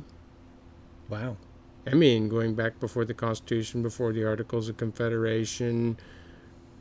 Wow. 1.09 1.37
I 1.85 1.93
mean, 1.93 2.29
going 2.29 2.55
back 2.55 2.79
before 2.79 3.05
the 3.05 3.13
Constitution, 3.13 3.83
before 3.83 4.11
the 4.11 4.25
Articles 4.25 4.69
of 4.69 4.77
Confederation, 4.77 5.97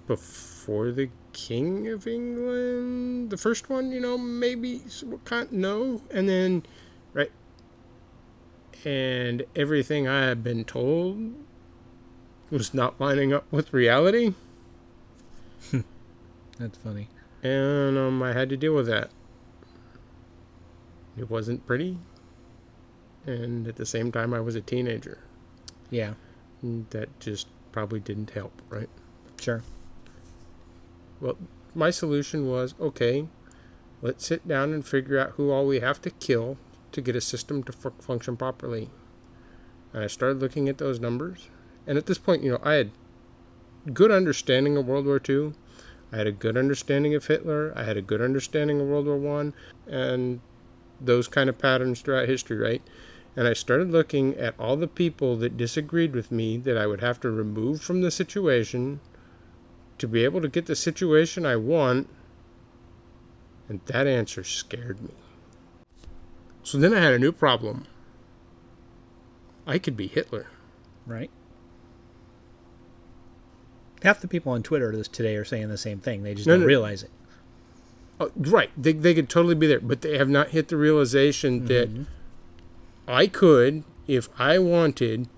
before 0.07 0.93
the 0.93 1.11
King 1.35 1.89
of 1.89 2.07
England, 2.07 3.29
the 3.31 3.37
first 3.37 3.69
one, 3.69 3.93
you 3.93 4.01
know, 4.01 4.17
maybe 4.17 4.81
kind 5.27 5.53
no, 5.53 6.01
and 6.11 6.27
then 6.29 6.63
right, 7.13 7.31
and 8.85 9.45
everything 9.55 10.09
I 10.09 10.25
had 10.27 10.43
been 10.43 10.65
told 10.65 11.35
was 12.51 12.73
not 12.73 12.99
lining 13.01 13.33
up 13.35 13.45
with 13.51 13.73
reality, 13.75 14.33
That's 16.59 16.79
funny. 16.79 17.09
and 17.43 17.99
um, 17.99 18.23
I 18.23 18.33
had 18.33 18.49
to 18.51 18.57
deal 18.57 18.75
with 18.75 18.87
that. 18.87 19.11
It 21.19 21.29
wasn't 21.31 21.67
pretty, 21.67 21.99
and 23.27 23.67
at 23.67 23.77
the 23.77 23.87
same 23.87 24.11
time, 24.13 24.33
I 24.33 24.41
was 24.41 24.55
a 24.55 24.61
teenager. 24.61 25.19
Yeah. 25.91 26.15
That 26.91 27.09
just 27.21 27.47
probably 27.73 28.01
didn't 28.01 28.31
help, 28.31 28.63
right? 28.71 28.89
Sure. 29.41 29.63
Well, 31.25 31.39
my 31.75 31.89
solution 31.89 32.51
was 32.51 32.75
okay, 32.79 33.27
let's 34.03 34.27
sit 34.27 34.47
down 34.47 34.75
and 34.75 34.85
figure 34.85 35.19
out 35.19 35.31
who 35.31 35.51
all 35.51 35.67
we 35.67 35.81
have 35.81 36.03
to 36.03 36.11
kill 36.11 36.59
to 36.93 37.01
get 37.01 37.17
a 37.17 37.21
system 37.23 37.63
to 37.63 37.73
fu- 37.73 37.95
function 37.99 38.37
properly. 38.37 38.91
And 39.95 40.05
I 40.05 40.07
started 40.07 40.41
looking 40.41 40.69
at 40.69 40.77
those 40.77 41.01
numbers. 41.01 41.49
And 41.87 41.97
at 41.97 42.05
this 42.05 42.19
point, 42.19 42.43
you 42.43 42.51
know, 42.51 42.61
I 42.63 42.75
had 42.75 42.91
good 43.95 44.11
understanding 44.11 44.77
of 44.77 44.87
World 44.87 45.07
War 45.07 45.19
II. 45.27 45.55
I 46.13 46.19
had 46.19 46.27
a 46.27 46.33
good 46.33 46.59
understanding 46.59 47.15
of 47.15 47.27
Hitler. 47.27 47.73
I 47.75 47.85
had 47.85 47.97
a 47.97 48.03
good 48.03 48.21
understanding 48.21 48.79
of 48.79 48.89
World 48.89 49.07
War 49.07 49.17
One, 49.17 49.55
and 49.87 50.41
those 51.01 51.27
kind 51.27 51.49
of 51.49 51.57
patterns 51.57 52.03
throughout 52.03 52.29
history, 52.29 52.59
right? 52.59 52.83
And 53.35 53.49
I 53.49 53.55
started 53.55 53.91
looking 53.91 54.35
at 54.35 54.61
all 54.61 54.77
the 54.77 54.87
people 54.87 55.39
that 55.39 55.57
disagreed 55.57 56.15
with 56.15 56.31
me 56.31 56.59
that 56.59 56.77
I 56.77 56.87
would 56.87 57.01
have 57.01 57.19
to 57.21 57.31
remove 57.31 57.81
from 57.81 58.03
the 58.03 58.11
situation 58.11 59.01
to 59.99 60.09
be 60.09 60.25
able 60.25 60.41
to 60.41 60.49
get 60.49 60.67
the 60.67 60.77
situation 60.77 61.47
I 61.47 61.57
want. 61.57 62.09
And 63.69 63.81
that 63.87 64.07
answer 64.07 64.45
scared 64.45 65.01
me. 65.03 65.15
So 66.63 66.79
then 66.79 66.95
I 66.95 67.01
had 67.01 67.13
a 67.13 67.19
new 67.19 67.33
problem. 67.33 67.87
I 69.67 69.79
could 69.79 69.97
be 69.97 70.07
Hitler. 70.07 70.47
Right. 71.07 71.31
Half 74.03 74.21
the 74.21 74.29
people 74.29 74.53
on 74.53 74.63
Twitter 74.63 74.95
this 74.95 75.09
today 75.09 75.37
are 75.37 75.45
saying 75.45 75.69
the 75.69 75.79
same 75.79 75.99
thing. 75.99 76.23
They 76.23 76.35
just 76.35 76.47
No, 76.47 76.55
don't 76.55 76.61
no. 76.61 76.67
realize 76.67 77.03
it. 77.03 77.11
Oh, 78.21 78.31
right. 78.37 78.71
They, 78.77 78.93
they 78.93 79.15
could 79.15 79.29
totally 79.29 79.55
be 79.55 79.67
there, 79.67 79.81
but 79.81 80.03
they 80.03 80.19
have 80.19 80.29
not 80.29 80.51
hit 80.51 80.69
the 80.69 80.77
realization 80.77 81.67
that 81.67 81.91
mm-hmm. 81.91 82.03
I 83.09 83.27
could, 83.27 83.85
if 84.07 84.29
I 84.39 84.59
wanted, 84.59 85.29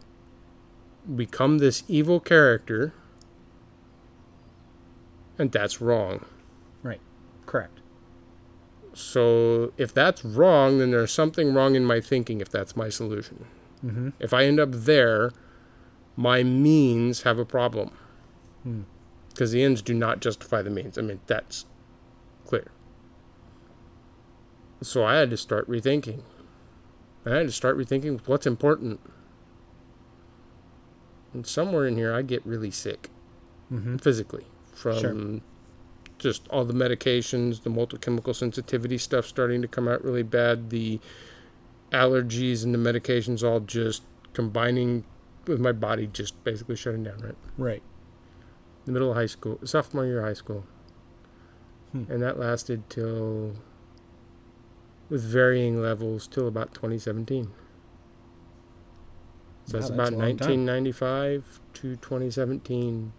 become 1.15 1.59
this 1.59 1.85
evil 1.89 2.21
character. 2.21 2.93
And 5.39 5.53
that's 5.53 5.81
wrong. 5.81 6.25
Right. 6.83 7.01
Correct. 7.45 7.81
So 8.95 9.73
if 9.77 9.93
that's 9.93 10.25
wrong, 10.25 10.79
then 10.79 10.91
there's 10.91 11.13
something 11.13 11.53
wrong 11.53 11.75
in 11.75 11.85
my 11.85 12.01
thinking 12.01 12.41
if 12.41 12.49
that's 12.49 12.75
my 12.75 12.89
solution. 12.89 13.45
Mm-hmm. 13.85 14.11
If 14.19 14.33
I 14.33 14.45
end 14.45 14.59
up 14.59 14.71
there, 14.73 15.33
my 16.17 16.43
means 16.43 17.23
have 17.23 17.39
a 17.39 17.45
problem. 17.45 17.91
Hmm. 18.63 18.83
Because 19.29 19.53
the 19.53 19.63
ends 19.63 19.83
do 19.83 19.93
not 19.93 20.21
justify 20.21 20.63
the 20.63 20.71
means. 20.71 20.97
I 20.97 21.03
mean, 21.03 21.21
that's 21.27 21.67
clear. 22.47 22.71
So 24.81 25.05
I 25.05 25.17
had 25.17 25.29
to 25.29 25.37
start 25.37 25.69
rethinking. 25.69 26.23
I 27.27 27.31
had 27.35 27.47
to 27.47 27.53
start 27.53 27.77
rethinking 27.77 28.21
what's 28.27 28.47
important. 28.47 28.99
And 31.35 31.47
somewhere 31.47 31.87
in 31.87 31.97
here, 31.97 32.15
I 32.15 32.23
get 32.23 32.45
really 32.47 32.71
sick 32.71 33.11
Mm-hmm. 33.73 33.97
physically 33.97 34.47
from 34.77 34.99
Sure. 34.99 35.41
just 36.19 36.47
all 36.49 36.65
the 36.65 36.75
medications, 36.75 37.63
the 37.63 37.71
multi-chemical 37.71 38.35
sensitivity 38.35 38.99
stuff 38.99 39.27
starting 39.27 39.63
to 39.63 39.69
come 39.69 39.89
out 39.89 40.05
really 40.05 40.23
bad, 40.23 40.71
the 40.71 41.01
allergies 41.93 42.63
and 42.63 42.75
the 42.75 42.79
medications 42.79 43.43
all 43.43 43.61
just 43.61 44.03
combining 44.35 45.05
with 45.47 45.61
my 45.61 45.73
body 45.73 46.07
just 46.07 46.43
basically 46.45 46.77
shutting 46.77 47.05
down, 47.05 47.19
right? 47.21 47.37
Right. 47.57 47.83
The 48.85 48.93
middle 48.93 49.11
of 49.11 49.17
high 49.17 49.27
school, 49.27 49.59
sophomore 49.65 50.05
year 50.05 50.19
of 50.21 50.27
high 50.27 50.35
school. 50.35 50.65
Hmm. 51.93 52.05
And 52.11 52.23
that 52.23 52.39
lasted 52.39 52.89
till, 52.91 53.55
with 55.09 55.23
varying 55.23 55.81
levels, 55.81 56.27
till 56.27 56.47
about 56.49 56.75
2017. 56.75 57.51
So 59.67 59.79
Wow, 59.79 59.81
that's 59.81 59.91
about 59.91 60.13
a 60.13 60.17
long 60.17 60.37
time. 60.37 60.67
1995 60.67 61.61
to 61.75 61.97
2017, 61.97 63.13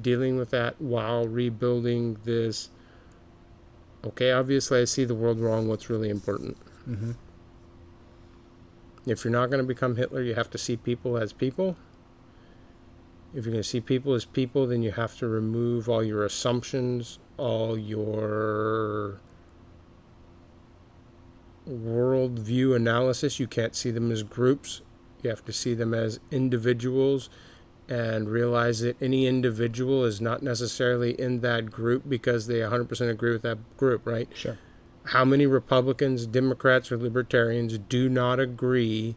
dealing 0.00 0.36
with 0.36 0.50
that 0.50 0.80
while 0.80 1.26
rebuilding 1.26 2.18
this. 2.24 2.70
Okay, 4.04 4.30
obviously, 4.32 4.80
I 4.80 4.84
see 4.84 5.04
the 5.04 5.14
world 5.14 5.40
wrong. 5.40 5.68
What's 5.68 5.90
really 5.90 6.08
important? 6.08 6.56
Mm-hmm. 6.88 7.12
If 9.06 9.24
you're 9.24 9.32
not 9.32 9.50
going 9.50 9.60
to 9.60 9.66
become 9.66 9.96
Hitler, 9.96 10.22
you 10.22 10.34
have 10.34 10.50
to 10.50 10.58
see 10.58 10.76
people 10.76 11.16
as 11.16 11.32
people. 11.32 11.76
If 13.34 13.44
you're 13.44 13.52
going 13.52 13.62
to 13.62 13.68
see 13.68 13.80
people 13.80 14.14
as 14.14 14.24
people, 14.24 14.66
then 14.66 14.82
you 14.82 14.92
have 14.92 15.16
to 15.18 15.28
remove 15.28 15.88
all 15.88 16.02
your 16.02 16.24
assumptions, 16.24 17.18
all 17.36 17.78
your 17.78 19.20
worldview 21.68 22.74
analysis. 22.74 23.38
You 23.38 23.46
can't 23.46 23.74
see 23.74 23.90
them 23.90 24.10
as 24.10 24.22
groups. 24.22 24.82
You 25.22 25.30
have 25.30 25.44
to 25.46 25.52
see 25.52 25.74
them 25.74 25.92
as 25.92 26.20
individuals 26.30 27.28
and 27.88 28.28
realize 28.28 28.80
that 28.80 29.00
any 29.02 29.26
individual 29.26 30.04
is 30.04 30.20
not 30.20 30.42
necessarily 30.42 31.18
in 31.18 31.40
that 31.40 31.70
group 31.70 32.02
because 32.08 32.46
they 32.46 32.56
100% 32.58 33.08
agree 33.10 33.32
with 33.32 33.42
that 33.42 33.58
group, 33.76 34.06
right? 34.06 34.28
Sure. 34.34 34.58
how 35.06 35.24
many 35.24 35.46
Republicans, 35.46 36.26
Democrats, 36.26 36.92
or 36.92 36.98
Libertarians 36.98 37.78
do 37.78 38.10
not 38.10 38.38
agree 38.38 39.16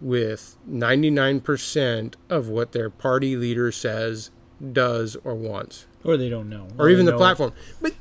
with 0.00 0.56
99% 0.68 2.14
of 2.28 2.48
what 2.48 2.72
their 2.72 2.90
party 2.90 3.36
leader 3.36 3.70
says, 3.72 4.30
does, 4.72 5.16
or 5.24 5.34
wants, 5.34 5.86
Or 6.04 6.16
they 6.16 6.28
don't 6.28 6.48
know. 6.50 6.68
or 6.78 6.86
All 6.86 6.90
even 6.90 7.06
the 7.06 7.16
platform. 7.16 7.52
But 7.80 7.94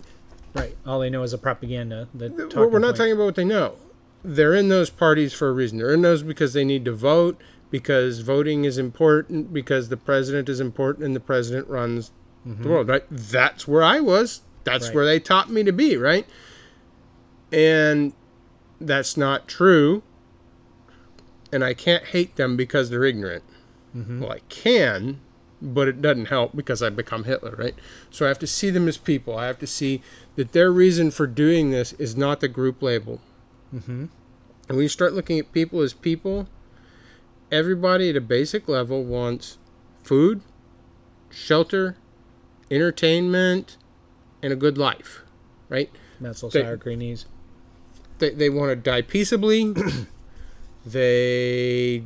Right. 0.53 0.75
All 0.85 0.99
they 0.99 1.09
know 1.09 1.23
is 1.23 1.31
a 1.31 1.37
propaganda. 1.37 2.09
The 2.13 2.29
we're 2.29 2.67
we're 2.67 2.79
not 2.79 2.87
point. 2.87 2.97
talking 2.97 3.13
about 3.13 3.23
what 3.23 3.35
they 3.35 3.45
know. 3.45 3.75
They're 4.21 4.53
in 4.53 4.67
those 4.67 4.89
parties 4.89 5.31
for 5.31 5.47
a 5.47 5.53
reason. 5.53 5.77
They're 5.77 5.93
in 5.93 6.01
those 6.01 6.23
because 6.23 6.51
they 6.51 6.65
need 6.65 6.83
to 6.85 6.91
vote, 6.91 7.39
because 7.71 8.19
voting 8.19 8.65
is 8.65 8.77
important, 8.77 9.51
because 9.51 9.89
the 9.89 9.97
president 9.97 10.47
is 10.49 10.59
important, 10.59 11.05
and 11.05 11.15
the 11.15 11.19
president 11.19 11.67
runs 11.67 12.11
the 12.45 12.67
world, 12.69 12.87
right? 12.87 13.03
That's 13.09 13.67
where 13.67 13.83
I 13.83 13.99
was. 13.99 14.41
That's 14.63 14.87
Right. 14.87 14.95
where 14.95 15.05
they 15.05 15.19
taught 15.19 15.49
me 15.49 15.63
to 15.63 15.71
be, 15.71 15.95
right? 15.97 16.27
And 17.51 18.13
that's 18.79 19.17
not 19.17 19.47
true. 19.47 20.03
And 21.51 21.63
I 21.63 21.73
can't 21.73 22.05
hate 22.05 22.35
them 22.35 22.55
because 22.55 22.89
they're 22.89 23.03
ignorant. 23.03 23.43
Well, 23.93 24.31
I 24.31 24.39
can, 24.47 25.19
but 25.61 25.87
it 25.89 26.01
doesn't 26.01 26.27
help 26.27 26.55
because 26.55 26.81
I 26.81 26.89
become 26.89 27.25
Hitler, 27.25 27.55
right? 27.57 27.75
So 28.09 28.25
I 28.25 28.29
have 28.29 28.39
to 28.39 28.47
see 28.47 28.69
them 28.69 28.87
as 28.87 28.97
people. 28.97 29.37
I 29.37 29.47
have 29.47 29.59
to 29.59 29.67
see 29.67 30.01
that 30.37 30.53
their 30.53 30.71
reason 30.71 31.11
for 31.11 31.27
doing 31.27 31.71
this 31.71 31.91
is 31.93 32.15
not 32.15 32.39
the 32.39 32.47
group 32.47 32.81
label. 32.81 33.19
Mhm. 33.75 34.07
And 34.69 34.77
when 34.77 34.79
you 34.81 34.87
start 34.87 35.13
looking 35.13 35.39
at 35.39 35.51
people 35.51 35.81
as 35.81 35.91
people, 35.93 36.47
everybody 37.51 38.09
at 38.09 38.15
a 38.15 38.21
basic 38.21 38.67
level 38.67 39.03
wants 39.03 39.57
food, 40.03 40.41
shelter, 41.29 41.95
entertainment, 42.69 43.77
and 44.41 44.51
a 44.53 44.55
good 44.55 44.77
life, 44.77 45.21
right? 45.69 45.89
Metzl, 46.21 46.51
They- 46.51 46.95
knees. 46.95 47.25
They, 48.19 48.29
they 48.29 48.49
want 48.51 48.69
to 48.69 48.75
die 48.75 49.01
peaceably. 49.01 49.73
they 50.85 52.03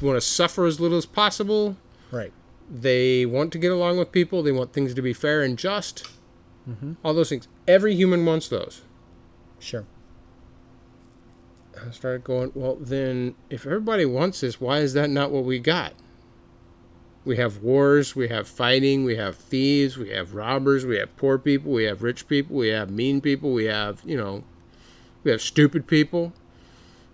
want 0.00 0.16
to 0.16 0.20
suffer 0.20 0.64
as 0.66 0.80
little 0.80 0.98
as 0.98 1.06
possible. 1.06 1.76
Right. 2.10 2.32
They 2.70 3.26
want 3.26 3.52
to 3.52 3.58
get 3.58 3.70
along 3.72 3.98
with 3.98 4.12
people. 4.12 4.42
They 4.42 4.52
want 4.52 4.72
things 4.72 4.94
to 4.94 5.02
be 5.02 5.12
fair 5.12 5.42
and 5.42 5.58
just. 5.58 6.06
Mhm. 6.68 6.96
All 7.04 7.12
those 7.14 7.28
things. 7.28 7.48
Every 7.66 7.94
human 7.94 8.24
wants 8.24 8.48
those. 8.48 8.82
Sure. 9.58 9.84
I 11.76 11.90
started 11.90 12.24
going, 12.24 12.52
well, 12.54 12.76
then, 12.76 13.34
if 13.48 13.66
everybody 13.66 14.04
wants 14.04 14.40
this, 14.40 14.60
why 14.60 14.78
is 14.78 14.92
that 14.94 15.10
not 15.10 15.30
what 15.30 15.44
we 15.44 15.58
got? 15.58 15.94
We 17.24 17.36
have 17.36 17.58
wars, 17.58 18.16
we 18.16 18.28
have 18.28 18.48
fighting, 18.48 19.04
we 19.04 19.16
have 19.16 19.36
thieves, 19.36 19.96
we 19.96 20.10
have 20.10 20.34
robbers, 20.34 20.86
we 20.86 20.96
have 20.98 21.14
poor 21.16 21.38
people, 21.38 21.72
we 21.72 21.84
have 21.84 22.02
rich 22.02 22.26
people, 22.26 22.56
we 22.56 22.68
have 22.68 22.90
mean 22.90 23.20
people, 23.20 23.52
we 23.52 23.66
have, 23.66 24.00
you 24.04 24.16
know, 24.16 24.42
we 25.22 25.30
have 25.30 25.42
stupid 25.42 25.86
people, 25.86 26.32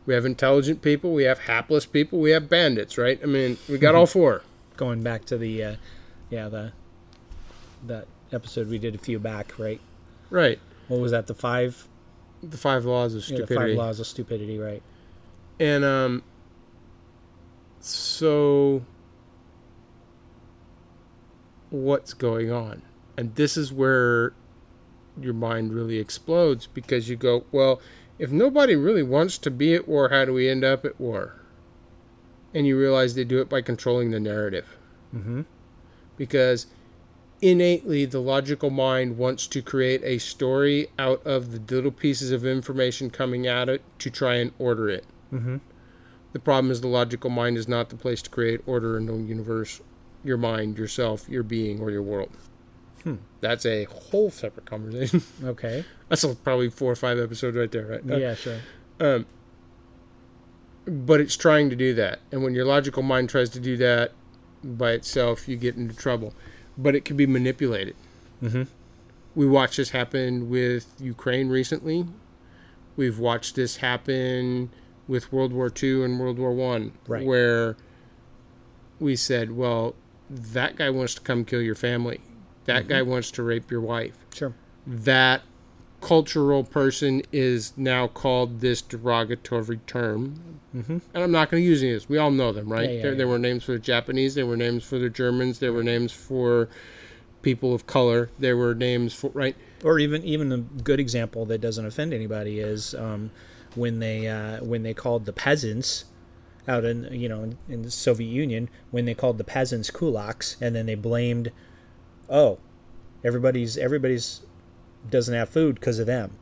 we 0.06 0.14
have 0.14 0.24
intelligent 0.24 0.80
people, 0.80 1.12
we 1.12 1.24
have 1.24 1.40
hapless 1.40 1.86
people, 1.86 2.20
we 2.20 2.30
have 2.30 2.48
bandits, 2.48 2.96
right? 2.96 3.18
I 3.22 3.26
mean, 3.26 3.58
we 3.68 3.78
got 3.78 3.94
all 3.94 4.06
four. 4.06 4.42
Going 4.76 5.02
back 5.02 5.24
to 5.26 5.36
the, 5.36 5.62
uh, 5.62 5.76
yeah, 6.30 6.48
the 6.48 6.72
that 7.86 8.06
episode 8.32 8.68
we 8.68 8.78
did 8.78 8.94
a 8.94 8.98
few 8.98 9.18
back, 9.18 9.58
right? 9.58 9.80
Right. 10.30 10.58
What 10.88 11.00
was 11.00 11.12
that? 11.12 11.26
The 11.26 11.34
five, 11.34 11.86
The 12.50 12.56
five 12.56 12.84
laws 12.84 13.14
of 13.14 13.22
yeah, 13.28 13.38
the 13.38 13.46
stupidity. 13.46 13.76
five 13.76 13.78
laws 13.78 14.00
of 14.00 14.06
stupidity, 14.06 14.58
right? 14.58 14.82
And 15.58 15.84
um 15.84 16.22
so 17.80 18.84
what's 21.70 22.14
going 22.14 22.50
on? 22.50 22.82
And 23.16 23.34
this 23.34 23.56
is 23.56 23.72
where 23.72 24.32
your 25.20 25.34
mind 25.34 25.72
really 25.72 25.98
explodes 25.98 26.66
because 26.66 27.08
you 27.08 27.16
go, 27.16 27.44
well, 27.52 27.80
if 28.18 28.30
nobody 28.30 28.76
really 28.76 29.02
wants 29.02 29.38
to 29.38 29.50
be 29.50 29.74
at 29.74 29.88
war, 29.88 30.08
how 30.10 30.24
do 30.24 30.32
we 30.32 30.48
end 30.48 30.64
up 30.64 30.84
at 30.84 31.00
war? 31.00 31.40
And 32.54 32.66
you 32.66 32.78
realize 32.78 33.14
they 33.14 33.24
do 33.24 33.40
it 33.40 33.48
by 33.48 33.62
controlling 33.62 34.10
the 34.10 34.20
narrative. 34.20 34.76
Mm-hmm. 35.14 35.42
Because 36.16 36.66
innately 37.42 38.04
the 38.04 38.20
logical 38.20 38.70
mind 38.70 39.18
wants 39.18 39.46
to 39.48 39.62
create 39.62 40.02
a 40.04 40.18
story 40.18 40.88
out 40.98 41.24
of 41.26 41.52
the 41.52 41.74
little 41.74 41.90
pieces 41.90 42.30
of 42.30 42.46
information 42.46 43.10
coming 43.10 43.46
at 43.46 43.68
it 43.68 43.82
to 43.98 44.10
try 44.10 44.36
and 44.36 44.52
order 44.58 44.88
it. 44.88 45.04
Mm-hmm. 45.32 45.56
The 46.32 46.38
problem 46.38 46.70
is 46.70 46.80
the 46.80 46.88
logical 46.88 47.30
mind 47.30 47.56
is 47.56 47.68
not 47.68 47.88
the 47.88 47.96
place 47.96 48.22
to 48.22 48.30
create 48.30 48.60
order 48.66 48.96
in 48.96 49.06
the 49.06 49.14
universe, 49.14 49.80
your 50.22 50.36
mind, 50.36 50.76
yourself, 50.78 51.28
your 51.28 51.42
being, 51.42 51.80
or 51.80 51.90
your 51.90 52.02
world. 52.02 52.30
Hmm. 53.04 53.16
That's 53.40 53.64
a 53.64 53.84
whole 53.84 54.30
separate 54.30 54.66
conversation. 54.66 55.22
Okay. 55.44 55.84
That's 56.08 56.24
probably 56.36 56.70
four 56.70 56.92
or 56.92 56.96
five 56.96 57.18
episodes 57.18 57.56
right 57.56 57.70
there, 57.70 57.86
right? 57.86 58.10
Uh, 58.10 58.16
yeah, 58.16 58.34
sure. 58.34 58.58
Um, 59.00 59.26
but 60.86 61.20
it's 61.20 61.36
trying 61.36 61.70
to 61.70 61.76
do 61.76 61.94
that. 61.94 62.20
And 62.30 62.42
when 62.42 62.54
your 62.54 62.64
logical 62.64 63.02
mind 63.02 63.28
tries 63.28 63.50
to 63.50 63.60
do 63.60 63.76
that 63.78 64.12
by 64.62 64.92
itself, 64.92 65.48
you 65.48 65.56
get 65.56 65.76
into 65.76 65.94
trouble. 65.94 66.34
But 66.78 66.94
it 66.94 67.04
can 67.04 67.16
be 67.16 67.26
manipulated. 67.26 67.96
Mm-hmm. 68.42 68.64
We 69.34 69.46
watched 69.46 69.76
this 69.76 69.90
happen 69.90 70.48
with 70.50 70.86
Ukraine 70.98 71.48
recently. 71.48 72.06
We've 72.96 73.18
watched 73.18 73.54
this 73.56 73.76
happen 73.78 74.70
with 75.08 75.32
World 75.32 75.52
War 75.52 75.70
II 75.82 76.04
and 76.04 76.18
World 76.18 76.38
War 76.38 76.52
One, 76.52 76.92
Right. 77.06 77.24
where 77.24 77.76
we 78.98 79.14
said, 79.16 79.52
"Well, 79.52 79.94
that 80.30 80.76
guy 80.76 80.90
wants 80.90 81.14
to 81.14 81.20
come 81.20 81.44
kill 81.44 81.62
your 81.62 81.74
family. 81.74 82.20
That 82.64 82.88
guy 82.88 83.02
wants 83.02 83.30
to 83.32 83.42
rape 83.42 83.70
your 83.70 83.80
wife. 83.82 84.16
Sure. 84.34 84.52
That 84.86 85.42
cultural 86.06 86.62
person 86.62 87.22
is 87.32 87.72
now 87.76 88.06
called 88.06 88.60
this 88.60 88.80
derogatory 88.80 89.80
term." 89.86 90.60
Mm-hmm. 90.74 90.98
And 91.14 91.24
I'm 91.24 91.32
not 91.32 91.50
going 91.50 91.62
to 91.62 91.66
use 91.66 91.82
any 91.82 91.92
of 91.92 91.96
this. 91.96 92.08
We 92.08 92.18
all 92.18 92.30
know 92.30 92.52
them, 92.52 92.70
right? 92.70 92.88
Yeah, 92.88 92.96
yeah, 92.96 93.02
there, 93.02 93.14
there 93.16 93.28
were 93.28 93.38
names 93.38 93.64
for 93.64 93.72
the 93.72 93.78
Japanese. 93.78 94.34
There 94.34 94.46
were 94.46 94.56
names 94.56 94.84
for 94.84 94.98
the 94.98 95.10
Germans. 95.10 95.58
There 95.58 95.72
were 95.72 95.82
names 95.82 96.12
for 96.12 96.68
people 97.42 97.74
of 97.74 97.86
color. 97.86 98.30
There 98.38 98.56
were 98.56 98.74
names 98.74 99.14
for 99.14 99.30
right. 99.30 99.56
Or 99.84 99.98
even 99.98 100.22
even 100.22 100.52
a 100.52 100.58
good 100.58 101.00
example 101.00 101.44
that 101.46 101.60
doesn't 101.60 101.84
offend 101.84 102.12
anybody 102.12 102.60
is 102.60 102.94
um, 102.94 103.30
when 103.74 103.98
they 103.98 104.28
uh, 104.28 104.62
when 104.64 104.82
they 104.82 104.94
called 104.94 105.24
the 105.24 105.32
peasants 105.32 106.04
out 106.68 106.84
in 106.84 107.08
you 107.12 107.28
know 107.28 107.50
in 107.68 107.82
the 107.82 107.90
Soviet 107.90 108.28
Union 108.28 108.68
when 108.90 109.04
they 109.04 109.14
called 109.14 109.38
the 109.38 109.44
peasants 109.44 109.90
kulaks 109.90 110.56
and 110.60 110.74
then 110.74 110.86
they 110.86 110.94
blamed 110.96 111.52
oh 112.28 112.58
everybody's 113.24 113.78
everybody's 113.78 114.40
doesn't 115.10 115.34
have 115.34 115.48
food 115.48 115.74
because 115.76 115.98
of 115.98 116.06
them 116.06 116.32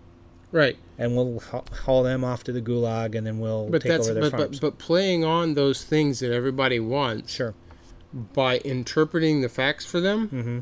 Right. 0.52 0.76
and 0.98 1.16
we'll 1.16 1.40
haul 1.84 2.02
them 2.04 2.22
off 2.24 2.44
to 2.44 2.52
the 2.52 2.62
gulag 2.62 3.14
and 3.16 3.26
then 3.26 3.38
we'll 3.40 3.68
But 3.70 3.82
take 3.82 3.90
that's 3.92 4.08
over 4.08 4.20
their 4.20 4.30
but, 4.30 4.38
farms. 4.38 4.60
but 4.60 4.78
but 4.78 4.78
playing 4.78 5.24
on 5.24 5.54
those 5.54 5.84
things 5.84 6.20
that 6.20 6.32
everybody 6.32 6.78
wants 6.80 7.32
sure. 7.32 7.54
by 8.32 8.58
interpreting 8.58 9.40
the 9.40 9.48
facts 9.48 9.84
for 9.84 10.00
them 10.00 10.28
Mm-hmm. 10.28 10.58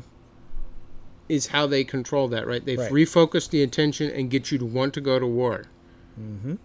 is 1.29 1.47
how 1.47 1.67
they 1.67 1.83
control 1.83 2.27
that, 2.29 2.45
right? 2.47 2.65
They've 2.65 2.77
Right. 2.79 2.91
refocused 2.91 3.49
the 3.51 3.63
attention 3.63 4.09
and 4.11 4.29
get 4.29 4.51
you 4.51 4.57
to 4.57 4.65
want 4.65 4.93
to 4.95 5.01
go 5.01 5.19
to 5.19 5.27
war. 5.27 5.65
Mm-hmm. 6.19 6.55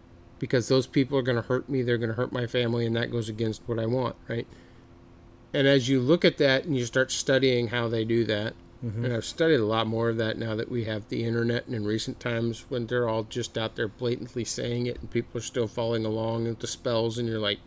because 0.40 0.68
those 0.68 0.87
people 0.87 1.18
are 1.18 1.22
going 1.22 1.35
to 1.37 1.42
hurt 1.48 1.68
me, 1.68 1.83
they're 1.83 1.98
going 1.98 2.11
to 2.11 2.14
hurt 2.14 2.31
my 2.33 2.46
family, 2.46 2.87
and 2.87 2.94
that 2.94 3.11
goes 3.11 3.29
against 3.29 3.61
what 3.66 3.77
I 3.79 3.87
want, 3.87 4.14
right? 4.29 4.46
And 5.53 5.66
as 5.66 5.88
you 5.88 5.98
look 6.01 6.24
at 6.24 6.37
that 6.38 6.64
and 6.64 6.77
you 6.77 6.85
start 6.87 7.11
studying 7.11 7.68
how 7.68 7.88
they 7.88 8.05
do 8.05 8.24
that, 8.27 8.55
Mhm. 8.85 9.05
and 9.05 9.12
I've 9.12 9.25
studied 9.25 9.59
a 9.61 9.64
lot 9.67 9.87
more 9.88 10.09
of 10.09 10.19
that 10.19 10.38
now 10.38 10.55
that 10.55 10.71
we 10.71 10.85
have 10.85 11.09
the 11.09 11.25
internet 11.25 11.67
and 11.67 11.75
in 11.75 11.85
recent 11.85 12.21
times 12.21 12.64
when 12.69 12.87
they're 12.87 13.09
all 13.09 13.25
just 13.25 13.59
out 13.59 13.75
there 13.75 13.88
blatantly 13.88 14.45
saying 14.45 14.87
it 14.87 15.01
and 15.01 15.11
people 15.11 15.38
are 15.38 15.43
still 15.43 15.67
following 15.67 16.05
along 16.05 16.45
with 16.45 16.61
the 16.61 16.67
spells, 16.69 17.19
and 17.19 17.29
you're 17.29 17.41
like, 17.41 17.59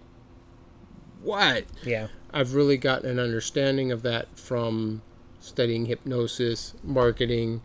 what? 1.21 1.65
Yeah. 1.83 2.07
I've 2.33 2.53
really 2.55 2.77
gotten 2.77 3.09
an 3.09 3.19
understanding 3.19 3.91
of 3.91 4.03
that 4.03 4.27
from 4.39 5.01
studying 5.41 5.85
hypnosis, 5.87 6.75
marketing, 6.83 7.61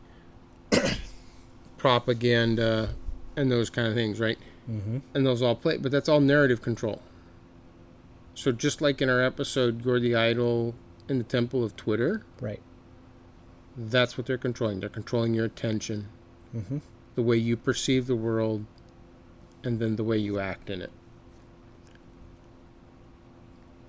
propaganda, 1.79 2.91
and 3.37 3.51
those 3.51 3.71
kind 3.71 3.89
of 3.89 3.95
things, 3.95 4.19
right? 4.21 4.39
Mm-hmm. 4.69 4.99
and 5.15 5.25
those 5.25 5.43
all 5.43 5.55
play 5.55 5.77
but 5.77 5.93
that's 5.93 6.09
all 6.09 6.19
narrative 6.19 6.61
control 6.61 7.01
so 8.35 8.51
just 8.51 8.81
like 8.81 9.01
in 9.01 9.09
our 9.09 9.23
episode 9.23 9.85
you're 9.85 10.01
the 10.01 10.17
idol 10.17 10.75
in 11.09 11.19
the 11.19 11.23
temple 11.23 11.63
of 11.63 11.77
twitter 11.77 12.25
Right. 12.41 12.61
That's 13.77 14.17
what 14.17 14.27
they're 14.27 14.39
controlling 14.39 14.81
they're 14.81 14.89
controlling 14.89 15.35
your 15.35 15.45
attention 15.45 16.09
Mm-hmm. 16.55 16.79
the 17.17 17.23
way 17.23 17.37
you 17.37 17.57
perceive 17.57 18.07
the 18.07 18.17
world 18.17 18.65
and 19.62 19.79
then 19.79 19.97
the 19.97 20.05
way 20.05 20.17
you 20.17 20.39
act 20.41 20.71
in 20.71 20.81
it 20.81 20.91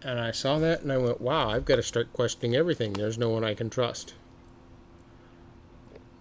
and 0.03 0.19
i 0.19 0.31
saw 0.31 0.57
that 0.59 0.81
and 0.81 0.91
i 0.91 0.97
went 0.97 1.21
wow 1.21 1.49
i've 1.49 1.65
got 1.65 1.75
to 1.77 1.83
start 1.83 2.11
questioning 2.13 2.55
everything 2.55 2.93
there's 2.93 3.17
no 3.17 3.29
one 3.29 3.43
i 3.43 3.53
can 3.53 3.69
trust 3.69 4.15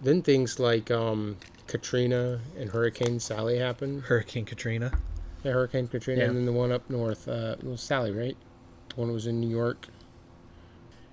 then 0.01 0.21
things 0.21 0.59
like 0.59 0.89
um, 0.91 1.37
katrina 1.65 2.39
and 2.57 2.69
hurricane 2.69 3.19
sally 3.19 3.57
happened 3.57 4.03
Hurricane 4.03 4.45
Katrina. 4.45 4.91
Yeah, 5.43 5.51
Hurricane 5.53 5.87
Katrina, 5.87 6.21
Yeah. 6.21 6.27
and 6.29 6.37
then 6.37 6.45
the 6.45 6.51
one 6.51 6.71
up 6.71 6.89
north, 6.89 7.27
uh, 7.27 7.55
was 7.61 7.79
Sally, 7.79 8.11
right? 8.11 8.35
The 8.89 8.95
one 8.95 9.07
that 9.07 9.13
was 9.13 9.27
in 9.27 9.39
New 9.39 9.47
York. 9.49 9.87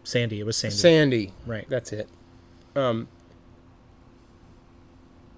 Sandy. 0.02 0.40
It 0.40 0.46
was 0.46 0.56
Sandy. 0.56 0.76
Sandy, 0.76 1.32
right. 1.46 1.66
that's 1.68 1.92
it. 1.92 2.08
Um, 2.76 3.08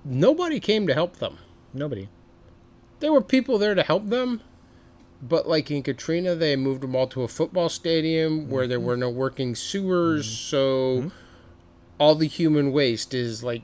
nobody 0.04 0.60
came 0.60 0.86
to 0.86 0.94
help 0.94 1.16
them. 1.16 1.38
Nobody. 1.74 2.08
There 3.00 3.12
were 3.12 3.20
people 3.20 3.58
there 3.58 3.74
to 3.74 3.82
help 3.82 4.06
them, 4.08 4.40
but 5.20 5.48
like 5.48 5.70
in 5.70 5.82
Katrina, 5.82 6.34
they 6.34 6.56
moved 6.56 6.80
them 6.82 6.96
all 6.96 7.06
to 7.08 7.22
a 7.22 7.28
football 7.28 7.68
stadium 7.68 8.48
where 8.48 8.66
there 8.66 8.80
were 8.80 8.96
no 8.96 9.10
working 9.10 9.54
sewers, 9.54 10.26
so 10.26 11.02
Mhm. 11.02 11.12
all 11.98 12.14
the 12.14 12.26
human 12.28 12.72
waste 12.72 13.12
is 13.12 13.42
like 13.44 13.62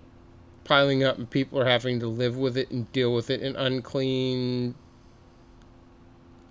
piling 0.64 1.02
up, 1.02 1.16
and 1.18 1.28
people 1.30 1.58
are 1.58 1.64
having 1.64 1.98
to 2.00 2.06
live 2.06 2.36
with 2.36 2.56
it 2.56 2.70
and 2.70 2.90
deal 2.92 3.12
with 3.14 3.30
it 3.30 3.40
in 3.40 3.56
unclean, 3.56 4.74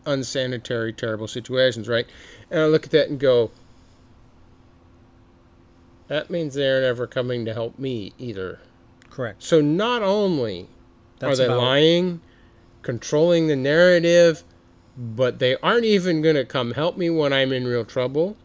unsanitary, 0.06 0.92
terrible 0.92 1.28
situations, 1.28 1.88
right? 1.88 2.08
And 2.50 2.60
I 2.62 2.66
look 2.66 2.86
at 2.86 2.92
that 2.92 3.10
and 3.10 3.20
go, 3.20 3.52
that 6.12 6.30
means 6.30 6.56
they're 6.56 6.82
never 6.82 7.08
coming 7.08 7.45
to 7.45 7.54
help 7.54 7.80
me 7.80 8.12
either. 8.17 8.60
Correct. 9.10 9.41
So 9.41 9.62
not 9.62 10.04
only 10.04 10.67
That's 11.19 11.39
are 11.39 11.47
they 11.47 11.54
lying, 11.54 12.19
controlling 12.82 13.47
the 13.47 13.56
narrative, 13.56 14.43
but 14.97 15.39
they 15.39 15.56
aren't 15.63 15.86
even 15.86 16.21
going 16.21 16.36
to 16.36 16.43
come 16.43 16.74
help 16.74 16.97
me 16.97 17.10
when 17.10 17.32
I'm 17.32 17.54
in 17.54 17.65
real 17.65 17.86
trouble. 17.86 18.36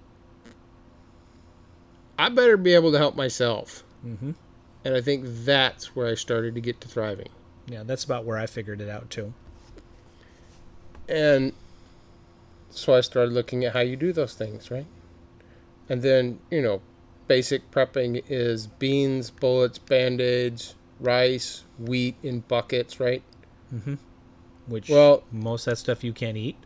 I 2.16 2.28
better 2.28 2.56
be 2.56 2.72
able 2.72 2.92
to 2.92 2.98
help 2.98 3.16
myself. 3.16 3.82
Mm-hmm. 4.06 4.30
And 4.84 4.94
I 4.94 5.00
think 5.00 5.24
that's 5.26 5.96
where 5.96 6.06
I 6.06 6.14
started 6.14 6.54
to 6.54 6.60
get 6.60 6.80
to 6.82 6.88
thriving. 6.88 7.30
Yeah, 7.66 7.82
that's 7.82 8.04
about 8.04 8.24
where 8.24 8.38
I 8.38 8.46
figured 8.46 8.80
it 8.80 8.88
out 8.88 9.10
too. 9.10 9.34
And 11.08 11.52
so 12.70 12.94
I 12.94 13.00
started 13.00 13.32
looking 13.32 13.64
at 13.64 13.72
how 13.72 13.80
you 13.80 13.96
do 13.96 14.12
those 14.12 14.34
things, 14.34 14.70
right? 14.70 14.86
And 15.88 16.02
then, 16.02 16.38
you 16.48 16.62
know, 16.62 16.80
basic 17.28 17.70
prepping 17.70 18.22
is 18.28 18.66
beans, 18.66 19.30
bullets, 19.30 19.78
band 19.78 20.20
aids, 20.20 20.74
rice, 21.00 21.64
wheat 21.78 22.16
in 22.22 22.40
buckets, 22.40 23.00
right? 23.00 23.22
Mm-hmm. 23.74 23.94
Which 24.66 24.88
Well, 24.88 25.22
most 25.32 25.66
of 25.66 25.72
that 25.72 25.76
stuff 25.76 26.02
you 26.04 26.12
can't 26.12 26.36
eat. 26.36 26.56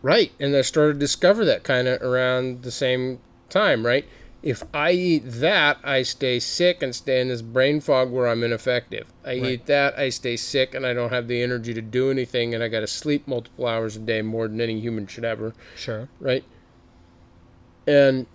Right, 0.00 0.32
and 0.38 0.54
I 0.54 0.62
started 0.62 0.94
to 0.94 0.98
discover 1.00 1.44
that 1.44 1.64
kind 1.64 1.88
of 1.88 2.00
around 2.02 2.62
the 2.62 2.70
same 2.70 3.18
time, 3.50 3.84
right? 3.84 4.04
If 4.40 4.62
I 4.72 4.92
eat 4.92 5.22
that, 5.26 5.78
I 5.82 6.02
stay 6.02 6.38
sick 6.38 6.80
and 6.84 6.94
stay 6.94 7.20
in 7.20 7.26
this 7.28 7.42
brain 7.42 7.80
fog 7.80 8.10
where 8.12 8.28
I'm 8.28 8.44
ineffective. 8.44 9.12
I 9.24 9.28
Right. 9.30 9.42
eat 9.44 9.66
that, 9.66 9.98
I 9.98 10.10
stay 10.10 10.36
sick 10.36 10.74
and 10.74 10.86
I 10.86 10.94
don't 10.94 11.10
have 11.10 11.26
the 11.26 11.42
energy 11.42 11.74
to 11.74 11.82
do 11.82 12.10
anything, 12.12 12.54
and 12.54 12.62
I 12.62 12.68
got 12.68 12.80
to 12.80 12.86
sleep 12.86 13.26
multiple 13.26 13.66
hours 13.66 13.96
a 13.96 13.98
day 13.98 14.22
more 14.22 14.46
than 14.46 14.60
any 14.60 14.78
human 14.78 15.08
should 15.08 15.24
ever, 15.24 15.54
Sure. 15.74 16.08
right? 16.20 16.44
And 17.86 18.26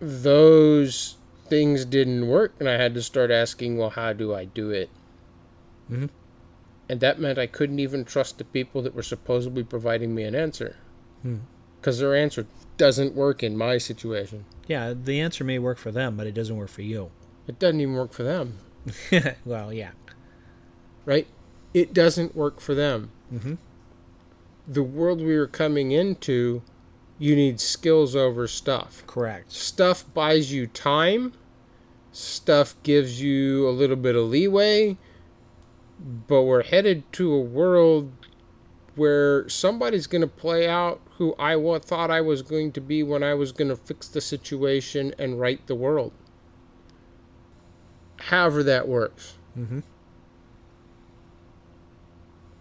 those 0.00 1.16
things 1.48 1.84
didn't 1.84 2.26
work, 2.28 2.52
and 2.58 2.68
I 2.68 2.74
had 2.74 2.94
to 2.94 3.02
start 3.02 3.30
asking, 3.30 3.76
well, 3.76 3.90
how 3.90 4.12
do 4.12 4.34
I 4.34 4.44
do 4.46 4.70
it? 4.70 4.88
Mhm. 5.90 6.08
And 6.88 7.00
that 7.00 7.20
meant 7.20 7.38
I 7.38 7.46
couldn't 7.46 7.78
even 7.78 8.04
trust 8.04 8.38
the 8.38 8.44
people 8.44 8.82
that 8.82 8.94
were 8.94 9.02
supposedly 9.02 9.62
providing 9.62 10.14
me 10.14 10.24
an 10.24 10.34
answer 10.34 10.76
Hmm. 11.22 11.36
because 11.80 11.98
their 11.98 12.14
answer 12.16 12.46
doesn't 12.76 13.14
work 13.14 13.42
in 13.42 13.56
my 13.56 13.78
situation. 13.78 14.44
Yeah, 14.66 14.94
the 14.94 15.20
answer 15.20 15.44
may 15.44 15.58
work 15.58 15.78
for 15.78 15.90
them, 15.90 16.16
but 16.16 16.26
it 16.26 16.34
doesn't 16.34 16.56
work 16.56 16.68
for 16.70 16.82
you. 16.82 17.10
It 17.46 17.58
doesn't 17.58 17.80
even 17.80 17.94
work 17.94 18.12
for 18.12 18.22
them. 18.22 18.54
well, 19.44 19.72
yeah. 19.72 19.90
right? 21.06 21.26
It 21.74 21.92
doesn't 21.94 22.34
work 22.36 22.60
for 22.60 22.74
them. 22.74 23.10
Mhm. 23.32 23.58
The 24.68 24.82
world 24.82 25.20
we 25.20 25.34
are 25.34 25.46
coming 25.46 25.92
into, 25.92 26.62
you 27.20 27.36
need 27.36 27.60
skills 27.60 28.16
over 28.16 28.48
stuff. 28.48 29.04
Correct. 29.06 29.52
Stuff 29.52 30.04
buys 30.14 30.52
you 30.52 30.66
time, 30.66 31.34
stuff 32.10 32.74
gives 32.82 33.20
you 33.22 33.68
a 33.68 33.70
little 33.70 33.94
bit 33.94 34.16
of 34.16 34.24
leeway, 34.24 34.96
but 36.26 36.42
we're 36.42 36.62
headed 36.62 37.04
to 37.12 37.32
a 37.32 37.40
world 37.40 38.10
where 38.96 39.46
somebody's 39.48 40.06
going 40.06 40.22
to 40.22 40.26
play 40.26 40.66
out 40.66 41.00
who 41.18 41.34
I 41.38 41.78
thought 41.80 42.10
I 42.10 42.22
was 42.22 42.40
going 42.40 42.72
to 42.72 42.80
be 42.80 43.02
when 43.02 43.22
I 43.22 43.34
was 43.34 43.52
going 43.52 43.68
to 43.68 43.76
fix 43.76 44.08
the 44.08 44.22
situation 44.22 45.14
and 45.18 45.38
right 45.38 45.64
the 45.66 45.74
world. 45.74 46.12
However, 48.16 48.62
that 48.62 48.88
works. 48.88 49.34
Mhm. 49.58 49.82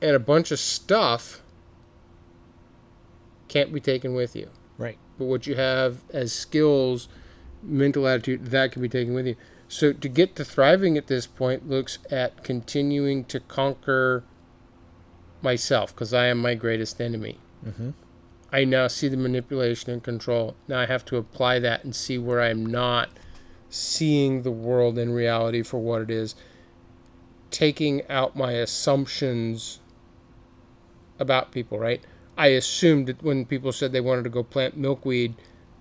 And 0.01 0.15
a 0.15 0.19
bunch 0.19 0.51
of 0.51 0.59
stuff 0.59 1.41
can't 3.49 3.73
be 3.73 3.81
taken 3.81 4.13
with 4.13 4.35
you. 4.35 4.49
Right. 4.77 4.97
But 5.17 5.25
what 5.25 5.45
you 5.47 5.55
have 5.55 6.03
as 6.12 6.31
skills, 6.31 7.09
mental 7.62 8.07
attitude, 8.07 8.45
that 8.47 8.71
can 8.71 8.81
be 8.81 8.89
taken 8.89 9.13
with 9.13 9.27
you. 9.27 9.35
So 9.67 9.91
to 9.91 10.07
get 10.09 10.35
to 10.38 10.45
thriving 10.45 10.97
at 10.97 11.07
this 11.07 11.27
point 11.27 11.69
looks 11.69 11.99
at 12.09 12.43
continuing 12.43 13.25
to 13.25 13.39
conquer 13.41 14.23
myself 15.41 15.93
because 15.93 16.13
I 16.13 16.27
am 16.27 16.39
my 16.39 16.55
greatest 16.55 16.99
enemy. 17.01 17.39
Mhm. 17.65 17.93
I 18.51 18.63
now 18.63 18.88
see 18.88 19.07
the 19.07 19.17
manipulation 19.17 19.91
and 19.91 20.03
control. 20.03 20.55
Now 20.67 20.79
I 20.79 20.85
have 20.85 21.05
to 21.05 21.17
apply 21.17 21.59
that 21.59 21.83
and 21.83 21.95
see 21.95 22.17
where 22.17 22.41
I'm 22.41 22.65
not 22.65 23.09
seeing 23.69 24.41
the 24.41 24.51
world 24.51 24.97
in 24.97 25.12
reality 25.12 25.62
for 25.62 25.77
what 25.79 26.01
it 26.01 26.09
is, 26.09 26.33
taking 27.51 28.07
out 28.07 28.35
my 28.35 28.53
assumptions 28.53 29.79
about 31.19 31.51
people, 31.51 31.77
right? 31.77 32.01
I 32.39 32.47
assumed 32.47 33.08
that 33.08 33.21
when 33.21 33.45
people 33.45 33.73
said 33.73 33.91
they 33.91 33.99
wanted 33.99 34.23
to 34.23 34.30
go 34.30 34.43
plant 34.43 34.78
milkweed, 34.78 35.36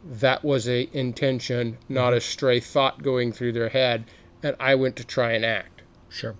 that 0.04 0.44
was 0.44 0.68
a 0.68 0.88
intention, 0.92 1.78
not 1.88 2.12
a 2.12 2.20
stray 2.20 2.58
thought 2.58 3.00
going 3.00 3.30
through 3.30 3.52
their 3.52 3.68
head, 3.68 4.06
and 4.42 4.56
I 4.58 4.74
went 4.74 4.96
to 4.96 5.04
try 5.04 5.32
and 5.32 5.44
act. 5.44 5.82
Sure. 6.08 6.34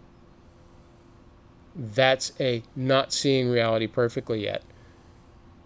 That's 1.77 2.33
a 2.41 2.65
not 2.75 3.13
seeing 3.13 3.49
reality 3.49 3.87
perfectly 3.87 4.43
yet. 4.43 4.65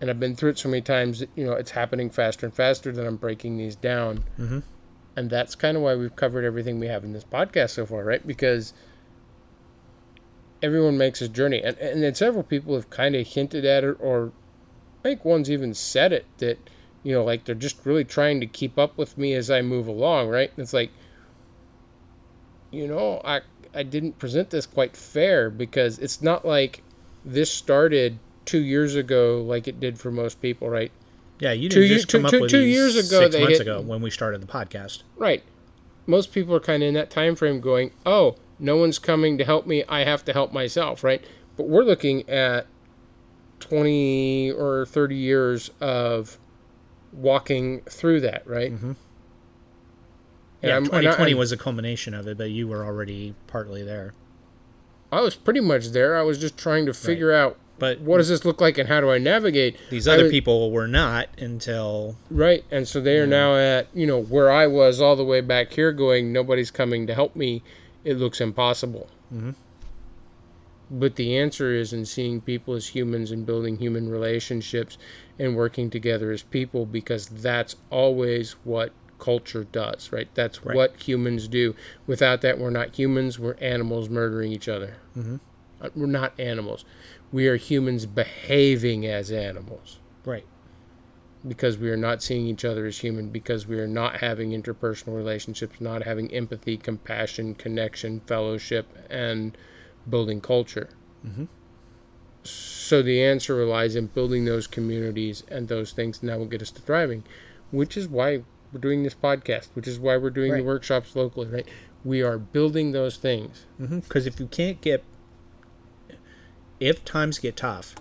And 0.03 0.11
I've 0.11 0.21
been 0.21 0.37
through 0.37 0.51
it 0.51 0.59
so 0.59 0.69
many 0.69 0.83
times 0.83 1.21
that, 1.21 1.31
you 1.35 1.47
know, 1.47 1.53
it's 1.53 1.71
happening 1.71 2.11
faster 2.11 2.45
and 2.45 2.55
faster 2.55 2.93
that 2.93 3.07
I'm 3.07 3.17
breaking 3.17 3.57
these 3.57 3.77
down. 3.77 4.25
Mhm. 4.39 4.65
And 5.17 5.31
that's 5.31 5.55
kind 5.55 5.79
of 5.79 5.83
why 5.83 5.95
we've 5.95 6.15
covered 6.15 6.45
everything 6.45 6.79
we 6.79 6.89
have 6.89 7.05
in 7.05 7.15
this 7.15 7.25
podcast 7.25 7.71
so 7.71 7.87
far, 7.87 8.05
right? 8.05 8.27
Because 8.27 8.75
everyone 10.63 10.99
makes 10.99 11.23
a 11.23 11.29
journey. 11.29 11.63
And, 11.63 11.79
and 11.79 12.03
then 12.03 12.15
several 12.15 12.43
people 12.43 12.75
have 12.75 12.91
kind 12.91 13.17
of 13.17 13.27
hinted 13.27 13.65
at 13.65 13.85
it, 13.85 13.97
or 13.99 14.33
think 15.03 15.25
one's 15.25 15.51
even 15.51 15.75
said 15.75 16.13
it 16.13 16.27
that, 16.39 16.59
you 17.03 17.13
know, 17.13 17.25
like 17.25 17.45
they're 17.45 17.55
just 17.55 17.85
really 17.85 18.05
trying 18.05 18.41
to 18.41 18.47
keep 18.47 18.79
up 18.79 18.97
with 18.97 19.19
me 19.19 19.35
as 19.35 19.51
I 19.51 19.63
move 19.63 19.87
along, 19.89 20.29
right? 20.29 20.51
And 20.51 20.59
it's 20.63 20.73
like, 20.73 20.91
you 22.71 22.87
know, 22.87 23.21
I 23.25 23.41
I 23.75 23.83
didn't 23.83 24.19
present 24.19 24.51
this 24.51 24.67
quite 24.67 24.97
fair 24.97 25.49
because 25.51 25.99
it's 25.99 26.21
not 26.23 26.45
like 26.45 26.83
this 27.25 27.51
started 27.51 28.19
two 28.45 28.61
years 28.61 28.95
ago 28.97 29.43
like 29.47 29.67
it 29.69 29.81
did 29.81 29.99
for 29.99 30.11
most 30.11 30.41
people, 30.43 30.69
right? 30.69 30.91
Yeah, 31.39 31.53
you 31.53 31.69
didn't 31.69 31.85
ye- 31.89 31.95
just 31.95 32.09
two- 32.09 32.19
come 32.19 32.27
up 32.27 32.31
two- 32.33 32.41
with 32.43 32.51
two 32.51 32.61
years 32.65 32.95
ago 32.97 33.23
six 33.31 33.35
months 33.37 33.59
hit- 33.59 33.61
ago 33.63 33.81
when 33.81 34.01
we 34.03 34.11
started 34.11 34.41
the 34.41 34.47
podcast. 34.47 35.03
Right. 35.17 35.43
Most 36.07 36.33
people 36.33 36.55
are 36.55 36.61
kind 36.61 36.83
of 36.83 36.89
in 36.89 36.95
that 36.95 37.11
time 37.11 37.35
frame 37.37 37.61
going, 37.61 37.93
"Oh, 38.05 38.37
no 38.59 38.77
one's 38.77 38.99
coming 38.99 39.39
to 39.39 39.45
help 39.45 39.67
me. 39.67 39.85
I 39.89 40.05
have 40.05 40.25
to 40.27 40.33
help 40.33 40.53
myself," 40.53 41.03
right? 41.05 41.23
But 41.57 41.69
we're 41.69 41.85
looking 41.85 42.29
at 42.29 42.67
20 43.63 44.53
or 44.53 44.87
30 44.87 45.15
years 45.17 45.71
of 45.81 46.39
walking 47.13 47.83
through 47.89 48.21
that, 48.21 48.43
right? 48.47 48.73
Mhm. 48.73 48.83
And 50.63 50.69
Yeah, 50.69 50.75
I'm- 50.75 50.85
and 50.85 50.93
I- 50.95 51.01
2020 51.01 51.35
was 51.35 51.53
a 51.53 51.57
culmination 51.57 52.15
of 52.15 52.27
it, 52.29 52.39
but 52.39 52.51
you 52.51 52.69
were 52.69 52.85
already 52.85 53.35
partly 53.47 53.83
there. 53.83 54.13
I 55.11 55.21
was 55.21 55.35
pretty 55.35 55.61
much 55.61 55.89
there. 55.89 56.17
I 56.17 56.23
was 56.23 56.39
just 56.39 56.57
trying 56.57 56.87
to 56.87 56.95
figure 56.95 57.33
out 57.33 57.59
But 57.79 58.01
what 58.01 58.19
does 58.19 58.29
this 58.29 58.45
look 58.45 58.61
like 58.61 58.79
and 58.79 58.89
how 58.89 59.01
do 59.01 59.11
I 59.11 59.19
navigate? 59.19 59.77
these 59.91 60.07
other 60.07 60.25
was- 60.25 60.31
people 60.31 60.71
were 60.71 60.87
not 60.87 61.29
until 61.39 62.17
Right. 62.31 62.65
And 62.71 62.87
so 62.87 63.01
they 63.01 63.19
are 63.19 63.27
now 63.27 63.57
at, 63.57 63.89
you 63.93 64.07
know, 64.07 64.23
where 64.23 64.51
I 64.53 64.69
was 64.69 65.01
all 65.01 65.17
the 65.17 65.25
way 65.25 65.41
back 65.41 65.73
here 65.73 65.91
going, 65.91 66.33
nobody's 66.33 66.71
coming 66.71 67.07
to 67.09 67.15
help 67.15 67.35
me. 67.35 67.63
It 68.05 68.19
looks 68.19 68.41
impossible. 68.41 69.09
Mhm. 69.35 69.55
But 70.91 71.17
the 71.17 71.37
answer 71.39 71.73
is 71.73 71.93
in 71.93 72.05
seeing 72.05 72.41
people 72.41 72.75
as 72.75 72.89
humans 72.89 73.31
and 73.31 73.47
building 73.47 73.77
human 73.79 74.11
relationships 74.11 74.99
and 75.39 75.57
working 75.57 75.89
together 75.91 76.31
as 76.31 76.43
people 76.43 76.85
because 76.87 77.27
that's 77.29 77.77
always 77.91 78.53
what 78.65 78.93
culture 79.19 79.65
does, 79.65 80.13
right? 80.13 80.29
That's 80.35 80.65
Right. 80.65 80.77
what 80.77 80.97
humans 81.07 81.49
do. 81.49 81.75
Without 82.07 82.41
that, 82.43 82.59
we're 82.59 82.71
not 82.71 82.97
humans, 82.97 83.39
we're 83.39 83.55
animals 83.61 84.11
murdering 84.11 84.53
each 84.53 84.69
other. 84.69 84.97
Mhm. 85.17 85.41
Uh, 85.81 85.89
We're 85.97 86.07
not 86.07 86.39
animals. 86.39 86.85
We 87.33 87.49
are 87.49 87.57
humans 87.57 88.05
behaving 88.07 89.07
as 89.07 89.33
animals 89.33 89.99
right. 90.25 90.45
because 91.47 91.77
we 91.79 91.91
are 91.91 91.97
not 91.97 92.23
seeing 92.23 92.47
each 92.47 92.65
other 92.65 92.87
as 92.87 92.99
human, 92.99 93.31
because 93.31 93.67
we 93.67 93.79
are 93.81 93.87
not 93.89 94.17
having 94.19 94.51
interpersonal 94.51 95.17
relationships, 95.17 95.81
not 95.81 96.03
having 96.05 96.33
empathy, 96.33 96.77
compassion, 96.77 97.55
connection, 97.55 98.21
fellowship, 98.27 98.87
and 99.11 99.57
building 100.09 100.41
culture. 100.41 100.89
Mhm. 101.27 101.49
So 102.45 103.03
the 103.03 103.23
answer 103.23 103.55
relies 103.55 103.95
in 103.95 104.07
building 104.09 104.45
those 104.45 104.67
communities 104.67 105.45
and 105.49 105.69
those 105.69 105.93
things, 105.93 106.21
and 106.21 106.29
that 106.29 106.39
will 106.39 106.47
get 106.47 106.61
us 106.63 106.71
to 106.73 106.83
thriving, 106.83 107.23
which 107.71 107.97
is 107.97 108.09
why 108.09 108.43
we're 108.73 108.81
doing 108.81 109.03
this 109.05 109.15
podcast, 109.15 109.69
which 109.75 109.87
is 109.87 109.99
why 109.99 110.17
we're 110.17 110.31
doing 110.31 110.53
Right. 110.53 110.59
the 110.59 110.65
workshops 110.65 111.15
locally, 111.15 111.47
right? 111.49 111.69
We 112.05 112.21
are 112.23 112.39
building 112.39 112.93
those 112.93 113.17
things. 113.17 113.65
Because 113.79 114.27
if 114.27 114.41
you 114.41 114.47
can't 114.47 114.81
get, 114.81 115.05
if 116.81 117.05
times 117.05 117.39
get 117.39 117.57
tough, 117.57 117.95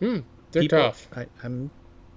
Hmm, 0.00 0.18
they're 0.50 0.62
people, 0.62 0.78
tough. 0.78 1.08
I, 1.16 1.26
I'm, 1.42 1.70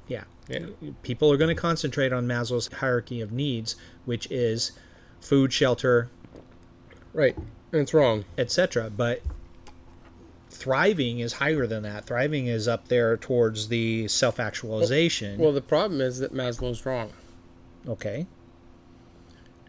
yeah, 0.07 0.23
Yeah. 0.49 0.67
people 1.03 1.31
are 1.31 1.37
going 1.37 1.55
to 1.55 1.59
concentrate 1.61 2.11
on 2.11 2.27
Maslow's 2.27 2.67
hierarchy 2.73 3.21
of 3.21 3.31
needs, 3.31 3.75
which 4.03 4.29
is 4.29 4.71
food, 5.21 5.53
shelter, 5.53 6.09
Right. 7.13 7.37
And 7.71 7.81
it's 7.81 7.93
wrong. 7.93 8.25
etc. 8.37 8.89
But 8.95 9.21
thriving 10.49 11.19
is 11.19 11.33
higher 11.33 11.67
than 11.67 11.83
that. 11.83 12.05
Thriving 12.05 12.47
is 12.47 12.67
up 12.67 12.87
there 12.87 13.17
towards 13.17 13.67
the 13.67 14.07
self-actualization. 14.07 15.37
Well, 15.39 15.51
the 15.51 15.61
problem 15.61 15.99
is 16.01 16.19
that 16.19 16.33
Maslow's 16.33 16.85
wrong. 16.85 17.11
okay. 17.87 18.27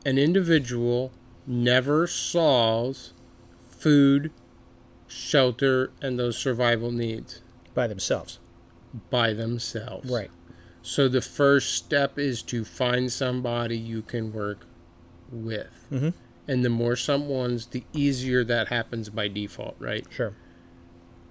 an 0.04 0.18
individual 0.18 1.10
never 1.48 2.06
solves 2.06 3.12
food, 3.68 4.30
shelter, 5.08 5.90
and 6.00 6.16
those 6.16 6.38
survival 6.38 6.92
needs 6.92 7.40
By 7.74 7.88
themselves. 7.88 8.38
by 9.10 9.32
themselves. 9.32 10.08
Right. 10.08 10.30
So 10.80 11.08
the 11.08 11.20
first 11.20 11.74
step 11.74 12.20
is 12.20 12.40
to 12.44 12.64
find 12.64 13.10
somebody 13.10 13.76
you 13.76 14.00
can 14.02 14.32
work 14.32 14.64
with. 15.32 15.86
Mhm. 15.90 16.14
And 16.48 16.64
the 16.64 16.70
more 16.70 16.94
someone's, 16.96 17.66
the 17.66 17.82
easier 17.92 18.44
that 18.44 18.68
happens 18.68 19.08
by 19.08 19.28
default, 19.28 19.74
right? 19.78 20.06
Sure. 20.10 20.34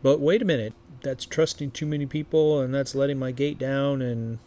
But 0.03 0.19
wait 0.19 0.41
a 0.41 0.45
minute. 0.45 0.73
That's 1.03 1.25
trusting 1.25 1.71
too 1.71 1.85
many 1.85 2.05
people, 2.05 2.59
and 2.61 2.73
that's 2.73 2.95
letting 2.95 3.17
my 3.19 3.31
gate 3.31 3.57
down, 3.59 4.01
and 4.01 4.39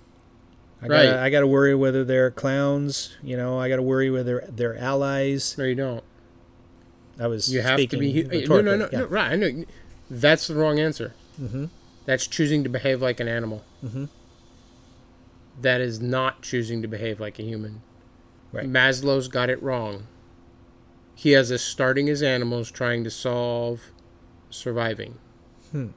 I 0.83 0.87
Right. 0.87 1.05
gotta, 1.07 1.21
I 1.21 1.31
got 1.31 1.41
to 1.41 1.47
worry 1.47 1.75
whether 1.75 2.05
they're 2.05 2.31
clowns. 2.31 3.17
You 3.23 3.37
know, 3.37 3.59
I 3.59 3.69
got 3.69 3.77
to 3.77 3.83
worry 3.83 4.11
whether 4.11 4.45
they're 4.49 4.77
allies. 4.77 5.57
No, 5.57 5.65
you 5.65 5.75
don't. 5.75 6.05
I 7.19 7.27
was 7.29 7.53
You 7.53 7.63
have 7.63 7.79
to 7.89 7.97
be. 7.97 8.23
No, 8.25 8.61
no, 8.61 8.77
no, 8.77 8.85
rhetorically, 8.87 8.99
no. 8.99 9.07
Right. 9.07 9.33
I 9.33 9.37
know. 9.37 9.65
That's 10.11 10.47
the 10.47 10.55
wrong 10.55 10.79
answer. 10.79 11.15
Mm-hmm. 11.41 11.67
That's 12.07 12.27
choosing 12.27 12.63
to 12.65 12.69
behave 12.71 13.03
like 13.03 13.19
an 13.21 13.29
animal. 13.29 13.65
Mhm. 13.85 14.09
That 15.61 15.81
is 15.81 16.01
not 16.01 16.43
choosing 16.43 16.83
to 16.83 16.89
behave 16.89 17.19
like 17.21 17.39
a 17.39 17.43
human. 17.43 17.83
Right. 18.53 18.67
Maslow's 18.67 19.29
got 19.29 19.51
it 19.51 19.63
wrong. 19.63 20.07
He 21.19 21.33
has 21.33 21.51
us 21.51 21.63
starting 21.63 22.09
as 22.09 22.23
animals 22.23 22.71
trying 22.71 23.03
to 23.03 23.11
solve 23.11 23.91
surviving. 24.51 25.19
Hmm. 25.73 25.89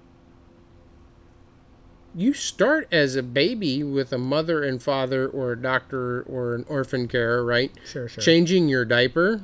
You 2.16 2.34
start 2.34 2.88
as 2.92 3.16
a 3.16 3.22
baby 3.22 3.84
with 3.84 4.12
a 4.12 4.18
mother 4.18 4.64
and 4.64 4.82
father 4.82 5.28
or 5.28 5.52
a 5.52 5.62
doctor 5.62 6.24
or 6.24 6.56
an 6.56 6.66
orphan 6.68 7.08
care, 7.08 7.46
right? 7.46 7.72
Sure, 7.86 8.08
sure. 8.08 8.24
Changing 8.24 8.68
your 8.68 8.84
diaper 8.84 9.44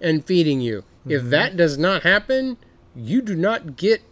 and 0.00 0.24
feeding 0.24 0.60
you. 0.60 0.84
Mm-hmm. 1.00 1.10
If 1.10 1.24
that 1.24 1.56
does 1.56 1.76
not 1.76 2.04
happen, 2.04 2.56
you 2.94 3.20
do 3.20 3.34
not 3.34 3.74
get 3.74 4.02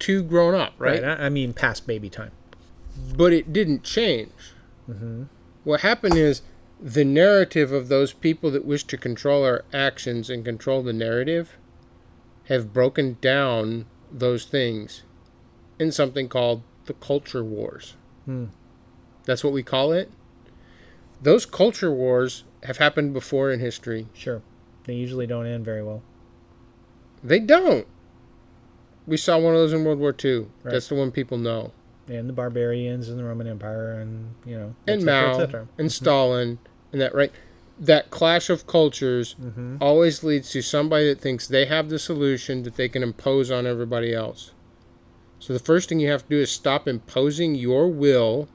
to 0.00 0.24
grown 0.24 0.56
up, 0.56 0.74
right? 0.76 1.04
Right. 1.04 1.20
I, 1.20 1.26
I 1.26 1.28
mean, 1.28 1.52
past 1.52 1.86
baby 1.86 2.10
time. 2.10 2.32
but 3.16 3.32
it 3.32 3.52
didn't 3.52 3.84
change. 3.84 4.32
Mm-hmm. 4.90 5.24
What 5.62 5.82
happened 5.82 6.16
is 6.16 6.42
the 6.80 7.04
narrative 7.04 7.72
of 7.72 7.88
those 7.88 8.12
people 8.12 8.50
that 8.50 8.64
wish 8.64 8.84
to 8.84 8.96
control 8.96 9.44
our 9.44 9.64
actions 9.72 10.28
and 10.28 10.44
control 10.44 10.82
the 10.82 10.92
narrative 10.92 11.56
have 12.48 12.72
broken 12.72 13.16
down 13.20 13.86
those 14.12 14.44
things 14.44 15.02
in 15.78 15.90
something 15.90 16.28
called 16.28 16.62
the 16.86 16.94
culture 16.94 17.44
wars. 17.44 17.94
Hmm. 18.24 18.46
That's 19.24 19.42
what 19.42 19.52
we 19.52 19.62
call 19.62 19.92
it. 19.92 20.10
Those 21.22 21.46
culture 21.46 21.90
wars 21.90 22.44
have 22.64 22.78
happened 22.78 23.12
before 23.12 23.50
in 23.50 23.60
history. 23.60 24.08
Sure. 24.12 24.42
They 24.84 24.94
usually 24.94 25.26
don't 25.26 25.46
end 25.46 25.64
very 25.64 25.82
well. 25.82 26.02
They 27.22 27.38
don't. 27.38 27.86
We 29.06 29.16
saw 29.16 29.38
one 29.38 29.54
of 29.54 29.60
those 29.60 29.72
in 29.72 29.84
World 29.84 29.98
War 29.98 30.14
II. 30.22 30.40
Right. 30.62 30.72
That's 30.72 30.88
the 30.88 30.94
one 30.94 31.10
people 31.10 31.38
know. 31.38 31.72
And 32.08 32.28
the 32.28 32.32
barbarians 32.34 33.08
and 33.08 33.18
the 33.18 33.24
Roman 33.24 33.46
Empire 33.46 33.92
and, 33.92 34.34
you 34.44 34.56
know, 34.56 34.74
And 34.86 35.00
et 35.02 35.04
cetera, 35.04 35.22
et 35.22 35.26
Mao 35.32 35.38
cetera. 35.38 35.68
and 35.78 35.92
Stalin 35.92 36.58
and 36.92 37.00
that 37.00 37.14
right. 37.14 37.32
That 37.80 38.10
clash 38.10 38.50
of 38.50 38.66
cultures 38.68 39.34
Mhm. 39.42 39.78
always 39.80 40.22
leads 40.22 40.50
to 40.50 40.62
somebody 40.62 41.06
that 41.08 41.20
thinks 41.20 41.46
they 41.48 41.64
have 41.64 41.88
the 41.88 41.98
solution 41.98 42.62
that 42.62 42.76
they 42.76 42.88
can 42.88 43.02
impose 43.02 43.50
on 43.50 43.66
everybody 43.66 44.14
else. 44.14 44.52
So 45.40 45.52
the 45.52 45.58
first 45.58 45.88
thing 45.88 45.98
you 45.98 46.08
have 46.10 46.22
to 46.22 46.28
do 46.28 46.40
is 46.40 46.50
stop 46.50 46.86
imposing 46.86 47.54
your 47.56 47.88
will 47.88 48.48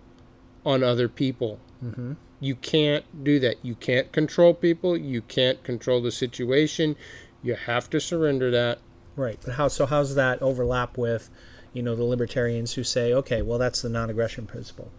on 0.66 0.84
other 0.84 1.10
people. 1.10 1.60
Mhm. 1.84 2.16
You 2.40 2.56
can't 2.56 3.04
do 3.24 3.40
that. 3.40 3.58
You 3.62 3.76
can't 3.76 4.12
control 4.14 4.54
people. 4.54 4.96
You 4.96 5.22
can't 5.22 5.62
control 5.64 6.02
the 6.02 6.12
situation. 6.12 6.96
You 7.44 7.56
have 7.56 7.90
to 7.90 8.00
surrender 8.00 8.50
that. 8.52 8.80
Right. 9.18 9.38
But 9.44 9.56
how 9.56 9.68
so 9.68 9.86
how's 9.86 10.16
that 10.16 10.42
overlap 10.42 10.98
with, 10.98 11.30
you 11.74 11.84
know, 11.84 11.96
the 11.96 12.04
libertarians 12.04 12.74
who 12.74 12.84
say, 12.84 13.14
okay, 13.14 13.42
well 13.42 13.60
that's 13.60 13.82
the 13.82 13.90
non-aggression 13.90 14.48
principle. 14.48 14.92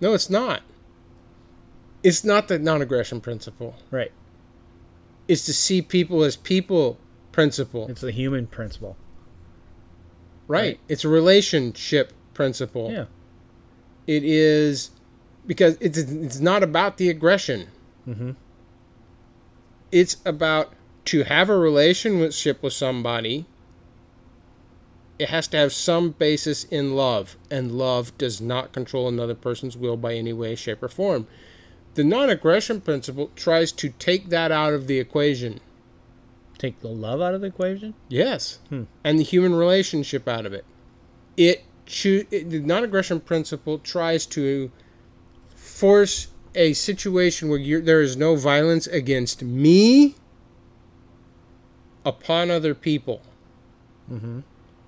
No, 0.00 0.14
it's 0.14 0.30
not. 0.30 0.62
It's 2.02 2.24
not 2.24 2.48
the 2.48 2.58
non 2.58 2.82
aggression 2.82 3.20
principle. 3.20 3.76
Right. 3.90 4.12
It's 5.28 5.44
to 5.46 5.54
see 5.54 5.80
people 5.80 6.24
as 6.24 6.36
people 6.36 6.98
principle. 7.30 7.88
It's 7.88 8.00
the 8.00 8.10
human 8.10 8.46
principle. 8.46 8.96
Right. 10.48 10.60
right. 10.60 10.80
It's 10.88 11.04
a 11.04 11.08
relationship 11.08 12.12
principle. 12.34 12.90
Yeah. 12.90 13.04
It 14.06 14.24
is 14.24 14.90
because 15.46 15.76
it's 15.80 15.98
it's 15.98 16.40
not 16.40 16.62
about 16.62 16.96
the 16.96 17.08
aggression. 17.08 17.68
Mm-hmm. 18.06 18.32
It's 19.90 20.16
about 20.24 20.72
to 21.06 21.24
have 21.24 21.48
a 21.48 21.56
relationship 21.56 22.62
with 22.62 22.72
somebody. 22.72 23.46
It 25.22 25.28
has 25.28 25.46
to 25.48 25.56
have 25.56 25.72
some 25.72 26.10
basis 26.10 26.64
in 26.64 26.96
love, 26.96 27.36
and 27.48 27.78
love 27.78 28.18
does 28.18 28.40
not 28.40 28.72
control 28.72 29.06
another 29.06 29.36
person's 29.36 29.76
will 29.76 29.96
by 29.96 30.14
any 30.14 30.32
way, 30.32 30.56
shape, 30.56 30.82
or 30.82 30.88
form. 30.88 31.28
The 31.94 32.02
non-aggression 32.02 32.80
principle 32.80 33.30
tries 33.36 33.70
to 33.70 33.90
take 34.00 34.30
that 34.30 34.50
out 34.50 34.72
of 34.72 34.88
the 34.88 34.98
equation. 34.98 35.60
Take 36.58 36.80
the 36.80 36.88
love 36.88 37.20
out 37.20 37.34
of 37.34 37.40
the 37.40 37.46
equation? 37.46 37.94
Yes, 38.08 38.58
Hmm. 38.68 38.84
and 39.04 39.16
the 39.20 39.22
human 39.22 39.54
relationship 39.54 40.26
out 40.26 40.44
of 40.44 40.52
it. 40.52 40.64
It, 41.36 41.62
choo- 41.86 42.26
it 42.32 42.50
the 42.50 42.58
non-aggression 42.58 43.20
principle 43.20 43.78
tries 43.78 44.26
to 44.26 44.72
force 45.54 46.26
a 46.56 46.72
situation 46.72 47.48
where 47.48 47.60
you're, 47.60 47.80
there 47.80 48.02
is 48.02 48.16
no 48.16 48.34
violence 48.34 48.88
against 48.88 49.40
me 49.44 50.16
upon 52.04 52.50
other 52.50 52.74
people. 52.74 53.22
Mm-hmm. 54.10 54.40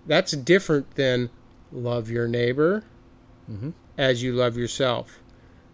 That's 0.07 0.33
different 0.33 0.95
than 0.97 1.31
love 1.73 2.11
your 2.11 2.29
neighbor 2.29 2.85
Mhm. 3.51 3.73
as 3.99 4.23
you 4.23 4.33
love 4.33 4.57
yourself. 4.57 5.21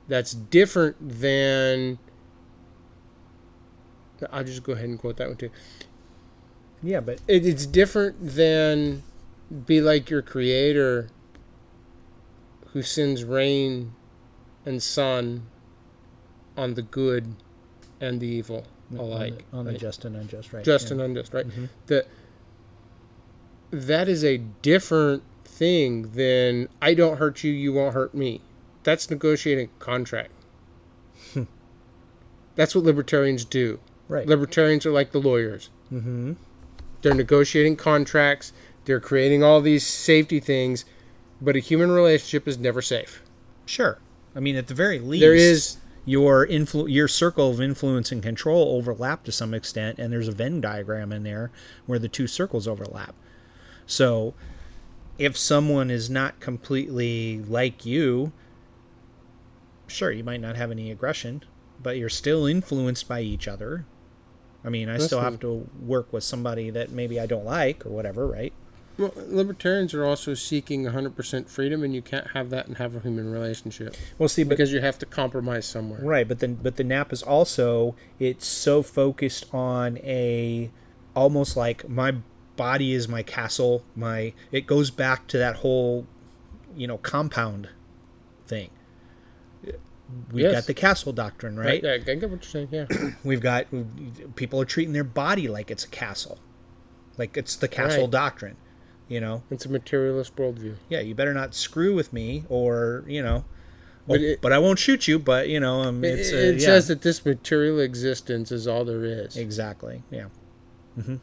That's 0.08 0.32
different 0.32 0.96
than. 1.20 1.98
I'll 4.30 4.44
just 4.44 4.62
go 4.62 4.72
ahead 4.74 4.84
and 4.88 4.98
quote 4.98 5.16
that 5.16 5.28
one 5.28 5.36
too. 5.36 5.50
Yeah, 6.82 7.00
but 7.00 7.20
It, 7.26 7.46
it's 7.46 7.64
different 7.66 8.16
than 8.20 9.02
be 9.66 9.80
like 9.80 10.10
your 10.10 10.22
creator 10.22 11.08
who 12.72 12.82
sends 12.82 13.24
rain 13.24 13.92
and 14.66 14.82
sun 14.82 15.46
on 16.56 16.74
the 16.74 16.82
good 16.82 17.34
and 18.00 18.20
the 18.20 18.26
evil 18.28 18.64
alike. 18.96 19.44
on 19.52 19.64
the, 19.64 19.70
on 19.70 19.72
the 19.74 19.78
just 19.78 20.04
and 20.04 20.16
unjust, 20.16 20.52
right? 20.52 20.64
just 20.64 20.86
yeah. 20.86 20.92
and 20.92 21.00
unjust, 21.02 21.32
right? 21.34 21.46
Mhm. 21.48 21.68
The 21.86 22.06
that 23.70 24.08
is 24.08 24.24
a 24.24 24.38
different 24.38 25.22
thing 25.44 26.12
than 26.12 26.68
I 26.80 26.94
don't 26.94 27.18
hurt 27.18 27.44
you, 27.44 27.52
you 27.52 27.72
won't 27.72 27.94
hurt 27.94 28.14
me. 28.14 28.40
That's 28.82 29.10
negotiating 29.10 29.66
a 29.76 29.84
contract. 29.84 30.32
That's 32.56 32.74
what 32.74 32.84
libertarians 32.84 33.44
do. 33.44 33.78
Right. 34.08 34.26
Libertarians 34.26 34.84
are 34.84 34.90
like 34.90 35.12
the 35.12 35.20
lawyers. 35.20 35.70
mm-hmm. 35.90 36.32
They're 37.00 37.14
negotiating 37.14 37.76
contracts. 37.76 38.52
They're 38.84 39.00
creating 39.00 39.42
all 39.42 39.60
these 39.62 39.86
safety 39.86 40.40
things, 40.40 40.84
but 41.40 41.56
a 41.56 41.60
human 41.60 41.90
relationship 41.90 42.46
is 42.46 42.58
never 42.58 42.82
safe. 42.82 43.22
Sure. 43.64 43.98
I 44.36 44.40
mean, 44.40 44.56
at 44.56 44.66
the 44.66 44.74
very 44.74 44.98
least, 44.98 45.20
There 45.22 45.34
is 45.34 45.78
your 46.04 46.46
influ- 46.46 46.92
your 46.92 47.08
circle 47.08 47.50
of 47.50 47.60
influence 47.60 48.12
and 48.12 48.22
control 48.22 48.76
overlap 48.76 49.24
to 49.24 49.32
some 49.32 49.54
extent, 49.54 49.98
and 49.98 50.12
there's 50.12 50.28
a 50.28 50.32
Venn 50.32 50.60
diagram 50.60 51.12
in 51.12 51.22
there 51.22 51.50
where 51.86 51.98
the 51.98 52.08
two 52.08 52.26
circles 52.26 52.68
overlap. 52.68 53.14
So, 53.86 54.34
if 55.18 55.36
someone 55.36 55.90
is 55.90 56.08
not 56.08 56.40
completely 56.40 57.42
like 57.46 57.84
you, 57.84 58.32
sure, 59.86 60.10
you 60.10 60.24
might 60.24 60.40
not 60.40 60.56
have 60.56 60.70
any 60.70 60.90
aggression, 60.90 61.44
but 61.82 61.96
you're 61.96 62.08
still 62.08 62.46
influenced 62.46 63.08
by 63.08 63.20
each 63.20 63.48
other. 63.48 63.84
I 64.64 64.68
mean, 64.68 64.88
I 64.88 64.98
still 64.98 65.20
have 65.20 65.40
to 65.40 65.68
work 65.80 66.12
with 66.12 66.22
somebody 66.22 66.70
that 66.70 66.90
maybe 66.90 67.18
I 67.18 67.26
don't 67.26 67.46
like 67.46 67.86
or 67.86 67.90
whatever, 67.90 68.26
right? 68.26 68.52
well, 69.00 69.12
libertarians 69.16 69.94
are 69.94 70.04
also 70.04 70.34
seeking 70.34 70.84
100% 70.84 71.48
freedom, 71.48 71.82
and 71.82 71.94
you 71.94 72.02
can't 72.02 72.28
have 72.28 72.50
that 72.50 72.66
and 72.66 72.76
have 72.76 72.94
a 72.94 73.00
human 73.00 73.32
relationship 73.32 73.96
Well, 74.18 74.28
see, 74.28 74.44
but 74.44 74.50
because 74.50 74.72
you 74.72 74.80
have 74.80 74.98
to 74.98 75.06
compromise 75.06 75.66
somewhere. 75.66 76.00
Right, 76.02 76.28
but 76.28 76.40
then 76.40 76.54
but 76.54 76.76
the 76.76 76.84
nap 76.84 77.12
is 77.12 77.22
also 77.22 77.96
it's 78.18 78.46
so 78.46 78.82
focused 78.82 79.52
on 79.52 79.98
a 79.98 80.70
almost 81.16 81.56
like 81.56 81.88
my 81.88 82.16
body 82.64 82.92
is 82.92 83.08
my 83.08 83.22
castle, 83.22 83.82
my 83.96 84.32
it 84.52 84.66
goes 84.66 84.90
back 84.90 85.26
to 85.28 85.38
that 85.38 85.56
whole 85.56 86.06
you 86.76 86.86
know 86.86 86.98
compound 86.98 87.68
thing. 88.46 88.70
We've 90.32 90.42
Yes. 90.46 90.52
got 90.52 90.66
the 90.66 90.74
castle 90.74 91.12
doctrine, 91.12 91.56
right? 91.56 91.82
Yeah, 91.82 91.92
I 91.92 91.98
get 91.98 92.28
what 92.30 92.42
you're 92.42 92.42
saying. 92.42 92.68
Yeah. 92.72 92.86
We've 93.24 93.40
got 93.40 93.66
people 94.34 94.60
are 94.60 94.64
treating 94.64 94.92
their 94.92 95.04
body 95.04 95.46
like 95.48 95.70
it's 95.70 95.84
a 95.84 95.88
castle. 95.88 96.38
Like 97.16 97.36
it's 97.36 97.54
the 97.56 97.68
castle 97.68 98.02
Right. 98.04 98.10
doctrine, 98.10 98.56
you 99.08 99.20
know. 99.20 99.44
It's 99.50 99.64
a 99.66 99.68
materialist 99.68 100.34
worldview. 100.36 100.74
Yeah, 100.88 101.00
you 101.00 101.14
better 101.14 101.32
not 101.34 101.54
screw 101.54 101.94
with 101.94 102.12
me 102.12 102.44
or, 102.48 103.04
you 103.06 103.22
know, 103.22 103.44
But 104.08 104.18
oh, 104.20 104.24
it- 104.24 104.40
but 104.40 104.52
I 104.52 104.58
won't 104.58 104.78
shoot 104.80 105.06
you, 105.06 105.18
but 105.20 105.48
you 105.48 105.60
know, 105.60 105.82
um, 105.82 106.02
It, 106.04 106.18
it's 106.18 106.32
uh, 106.32 106.36
it 106.36 106.54
yeah. 106.60 106.66
says 106.66 106.88
that 106.88 107.02
this 107.02 107.24
material 107.24 107.78
existence 107.78 108.50
is 108.50 108.66
all 108.66 108.84
there 108.84 109.04
is. 109.04 109.36
Exactly. 109.36 110.02
Yeah. 110.10 110.26
hmm 111.00 111.16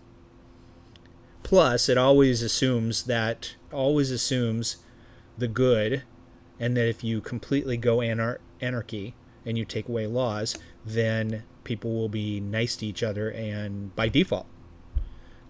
Plus, 1.48 1.88
it 1.88 1.98
always 1.98 2.42
assumes 2.42 3.04
that 3.04 3.56
always 3.72 4.12
assumes 4.12 4.78
the 5.38 5.48
good, 5.48 6.04
and 6.60 6.76
that 6.76 6.90
if 6.90 7.06
you 7.06 7.22
completely 7.22 7.78
go 7.78 8.00
anar- 8.00 8.40
anarchy 8.60 9.16
and 9.46 9.58
you 9.58 9.64
take 9.64 9.88
away 9.88 10.08
laws, 10.08 10.58
then 10.86 11.44
people 11.64 11.94
will 11.94 12.10
be 12.10 12.42
nice 12.42 12.76
to 12.76 12.86
each 12.86 13.02
other 13.02 13.30
and 13.32 13.96
by 13.96 14.10
default. 14.10 14.46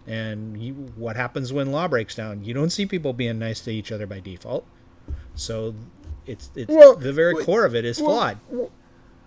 And 0.05 0.62
you, 0.62 0.73
what 0.95 1.15
happens 1.15 1.51
when 1.51 1.71
law 1.71 1.88
breaks 1.88 2.13
down? 2.13 2.43
You 2.43 2.53
don't 2.53 2.69
see 2.69 2.86
people 2.86 3.12
being 3.13 3.39
nice 3.39 3.62
to 3.62 3.71
each 3.71 3.91
other 3.91 4.05
by 4.05 4.19
default. 4.19 4.67
So 5.33 5.73
it's 6.27 6.51
it's 6.55 6.69
Well, 6.71 6.95
the 6.95 7.12
very 7.12 7.33
wait, 7.33 7.45
core 7.47 7.65
of 7.65 7.73
it 7.73 7.86
is 7.86 7.99
well, 7.99 8.36
flawed. 8.49 8.69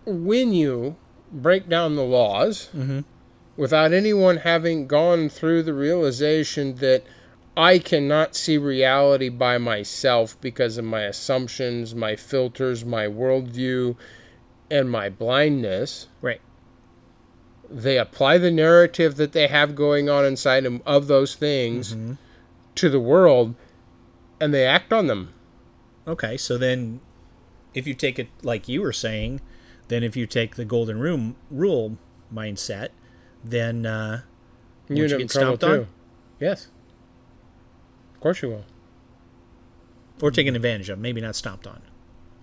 When 0.07 0.53
you 0.53 0.95
break 1.33 1.69
down 1.69 1.97
the 1.97 2.05
laws 2.05 2.69
Mm-hmm. 2.77 3.01
Without 3.57 3.93
anyone 3.93 4.39
having 4.39 4.87
gone 4.87 5.29
through 5.29 5.63
the 5.63 5.75
realization 5.75 6.77
that 6.77 7.05
I 7.57 7.79
cannot 7.79 8.35
see 8.37 8.57
reality 8.57 9.29
by 9.29 9.59
myself 9.59 10.41
because 10.41 10.79
of 10.79 10.85
my 10.85 11.03
assumptions, 11.03 11.95
my 11.95 12.17
filters, 12.17 12.85
my 12.85 13.07
worldview, 13.07 13.97
and 14.71 14.91
my 14.91 15.09
blindness. 15.11 16.07
Right. 16.23 16.41
They 17.69 17.99
apply 17.99 18.39
the 18.39 18.51
narrative 18.51 19.17
that 19.17 19.33
they 19.33 19.49
have 19.49 19.75
going 19.75 20.09
on 20.09 20.25
inside 20.25 20.65
them 20.65 20.83
of 20.87 21.07
those 21.07 21.35
things 21.35 21.95
Mm-hmm. 21.95 22.13
to 22.77 22.89
the 22.89 23.01
world 23.01 23.55
and 24.41 24.55
they 24.55 24.65
act 24.65 24.93
on 24.93 25.07
them. 25.07 25.35
Okay, 26.07 26.37
so 26.37 26.57
then 26.57 27.01
if 27.75 27.87
you 27.87 27.95
take 27.95 28.19
it 28.19 28.29
like 28.43 28.69
you 28.69 28.81
were 28.81 28.93
saying, 28.93 29.41
then 29.89 30.03
if 30.03 30.17
you 30.17 30.27
take 30.27 30.57
the 30.57 30.65
golden 30.65 30.99
room 30.99 31.37
rule 31.51 31.99
mindset, 32.33 32.89
then 33.45 33.87
uh, 33.87 34.23
You 34.89 35.03
end 35.03 35.11
you 35.13 35.19
get 35.19 35.31
trouble 35.31 35.57
stomped 35.57 35.65
on? 35.65 35.87
Yes. 36.39 36.69
Of 38.15 38.21
course 38.21 38.43
you 38.43 38.49
will. 38.51 38.65
or 40.21 40.31
taken 40.31 40.55
advantage 40.57 40.89
of, 40.91 40.99
maybe 40.99 41.21
not 41.21 41.35
stomped 41.37 41.67
on. 41.67 41.81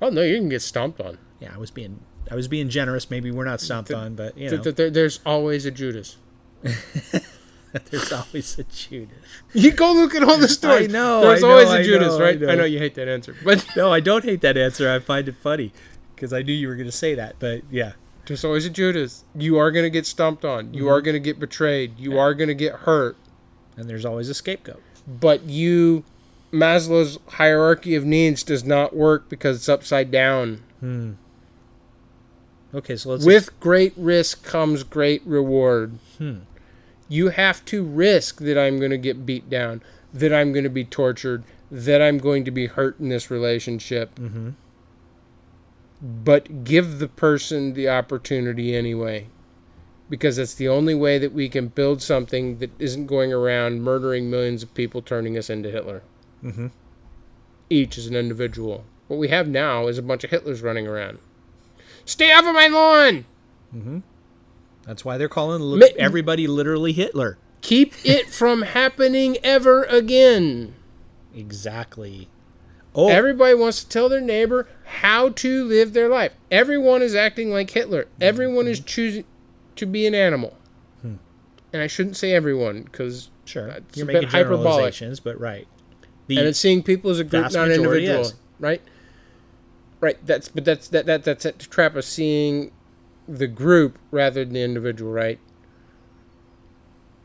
Oh 0.01 0.09
no, 0.09 0.21
you 0.21 0.37
can 0.37 0.49
get 0.49 0.61
stomped 0.61 0.99
on. 1.01 1.17
Yeah, 1.39 1.51
I 1.53 1.57
was 1.57 1.71
being 1.71 1.99
I 2.29 2.35
was 2.35 2.47
being 2.47 2.69
generous. 2.69 3.09
Maybe 3.09 3.31
we're 3.31 3.45
not 3.45 3.61
stomped 3.61 3.91
on, 3.91 4.15
but 4.15 4.37
you 4.37 4.45
know, 4.45 4.49
Th- 4.51 4.63
th- 4.63 4.75
there- 4.75 4.89
there's 4.89 5.19
always 5.25 5.65
a 5.65 5.71
Judas. 5.71 6.17
there's 7.91 8.11
always 8.11 8.57
a 8.59 8.63
Judas. 8.63 9.17
You 9.53 9.71
go 9.71 9.91
look 9.93 10.15
at 10.15 10.23
all 10.23 10.37
the 10.37 10.47
stories. 10.47 10.89
I 10.89 10.91
know, 10.91 11.21
There's 11.21 11.43
I 11.43 11.47
know, 11.47 11.53
always 11.53 11.69
a 11.69 11.73
I 11.79 11.83
Judas, 11.83 12.07
know, 12.09 12.17
I 12.17 12.21
right? 12.21 12.35
I 12.37 12.39
know. 12.45 12.55
know. 12.55 12.65
you 12.65 12.79
hate 12.79 12.95
that 12.95 13.07
answer, 13.07 13.35
but 13.43 13.65
No, 13.75 13.91
I 13.91 13.99
don't 13.99 14.23
hate 14.23 14.41
that 14.41 14.57
answer. 14.57 14.89
I 14.89 14.99
find 14.99 15.27
it 15.27 15.35
funny 15.35 15.73
because 16.15 16.33
I 16.33 16.41
knew 16.41 16.53
you 16.53 16.67
were 16.69 16.75
going 16.75 16.87
to 16.87 16.91
say 16.95 17.13
that. 17.15 17.35
But 17.39 17.61
yeah, 17.69 17.93
there's 18.27 18.45
always 18.45 18.65
a 18.65 18.69
Judas. 18.69 19.23
You 19.35 19.57
are 19.57 19.71
gonna 19.71 19.89
get 19.89 20.05
stumped 20.05 20.45
on. 20.45 20.73
You 20.73 20.83
Mm-hmm. 20.83 20.89
are 20.91 21.01
gonna 21.01 21.19
get 21.19 21.39
betrayed. 21.39 21.97
You 21.99 22.17
are 22.19 22.33
gonna 22.33 22.53
get 22.53 22.73
hurt. 22.73 23.15
and 23.75 23.89
there's 23.89 24.05
always 24.05 24.27
a 24.29 24.33
scapegoat. 24.33 24.81
But 25.07 25.43
you, 25.43 26.03
Maslow's 26.51 27.17
hierarchy 27.33 27.95
of 27.95 28.03
needs 28.05 28.41
does 28.43 28.63
not 28.63 28.95
work 28.95 29.29
because 29.29 29.57
it's 29.57 29.69
upside 29.69 30.09
down. 30.11 30.63
Okay, 32.73 32.95
so 32.95 33.09
let's 33.11 33.25
With 33.25 33.57
great 33.59 33.93
risk 33.95 34.43
comes 34.43 34.83
great 34.83 35.21
reward. 35.25 35.99
Hmm. 36.17 36.39
You 37.07 37.29
have 37.29 37.63
to 37.65 37.83
risk 37.83 38.39
that 38.41 38.57
I'm 38.57 38.77
going 38.79 38.91
to 38.91 38.97
get 38.97 39.25
beat 39.25 39.49
down, 39.49 39.81
that 40.13 40.33
I'm 40.33 40.51
going 40.51 40.65
to 40.65 40.69
be 40.69 40.83
tortured, 40.83 41.43
that 41.71 42.01
I'm 42.01 42.17
going 42.17 42.43
to 42.45 42.51
be 42.51 42.67
hurt 42.67 42.99
in 42.99 43.07
this 43.09 43.31
relationship. 43.31 44.15
Mhm. 44.15 44.53
But 46.01 46.63
give 46.63 46.99
the 46.99 47.07
person 47.07 47.73
the 47.73 47.89
opportunity 47.89 48.75
anyway. 48.75 49.27
Because 50.09 50.37
that's 50.37 50.53
the 50.53 50.69
only 50.69 50.95
way 50.95 51.17
that 51.17 51.33
we 51.33 51.49
can 51.49 51.67
build 51.67 52.01
something 52.01 52.59
that 52.59 52.71
isn't 52.79 53.07
going 53.07 53.33
around 53.33 53.81
murdering 53.81 54.29
millions 54.29 54.63
of 54.63 54.73
people, 54.73 55.01
turning 55.01 55.37
us 55.37 55.49
into 55.49 55.69
Hitler. 55.69 56.01
Mm-hmm. 56.43 56.67
Each 57.69 57.97
as 57.97 58.07
an 58.07 58.15
individual. 58.15 58.85
What 59.07 59.17
we 59.17 59.27
have 59.29 59.47
now 59.47 59.87
is 59.87 59.97
a 59.97 60.01
bunch 60.03 60.23
of 60.23 60.29
Hitlers 60.29 60.63
running 60.63 60.87
around. 60.87 61.19
Stay 62.05 62.31
off 62.31 62.45
of 62.45 62.53
my 62.53 62.67
lawn! 62.67 63.25
That's 64.85 65.03
why 65.03 65.17
they're 65.17 65.27
calling 65.27 65.61
li- 65.61 65.79
Ma- 65.79 65.87
everybody 66.03 66.47
literally 66.47 66.93
Hitler. 66.93 67.37
Keep 67.61 67.93
it 68.05 68.27
from 68.27 68.61
happening 68.61 69.37
ever 69.43 69.83
again. 69.83 70.73
Exactly. 71.35 72.29
Oh, 72.97 73.09
Everybody 73.09 73.53
wants 73.53 73.83
to 73.83 73.89
tell 73.89 74.09
their 74.09 74.19
neighbor 74.19 74.67
how 74.85 75.29
to 75.29 75.63
live 75.65 75.93
their 75.93 76.09
life. 76.09 76.33
Everyone 76.49 77.03
is 77.03 77.13
acting 77.13 77.51
like 77.51 77.69
Hitler. 77.69 78.07
Everyone 78.19 78.67
is 78.67 78.79
choosing 78.79 79.23
to 79.75 79.85
be 79.85 80.07
an 80.07 80.15
animal. 80.15 80.57
Hmm. 81.03 81.17
And 81.71 81.83
I 81.83 81.87
shouldn't 81.87 82.17
say 82.17 82.33
everyone 82.33 82.81
because 82.81 83.29
sure. 83.45 83.67
You're 83.93 84.05
a 84.05 84.07
making 84.07 84.21
bit 84.21 84.31
hyperbolic. 84.31 84.63
generalizations, 84.63 85.19
but 85.19 85.39
right. 85.39 85.67
The, 86.25 86.39
And 86.39 86.47
it's 86.47 86.59
seeing 86.59 86.81
people 86.81 87.11
as 87.11 87.19
a 87.19 87.23
group, 87.23 87.43
not 87.53 87.67
an 87.67 87.73
individual. 87.73 88.17
yes. 88.17 88.33
Right? 88.59 88.81
Right. 90.01 90.17
That's 90.25 90.49
but 90.49 90.65
that's 90.65 90.87
that, 90.87 91.05
that 91.05 91.23
that's 91.23 91.45
a 91.45 91.51
trap 91.51 91.95
of 91.95 92.03
seeing 92.03 92.71
the 93.27 93.47
group 93.47 93.99
rather 94.09 94.43
than 94.43 94.55
the 94.55 94.63
individual, 94.63 95.11
right? 95.11 95.39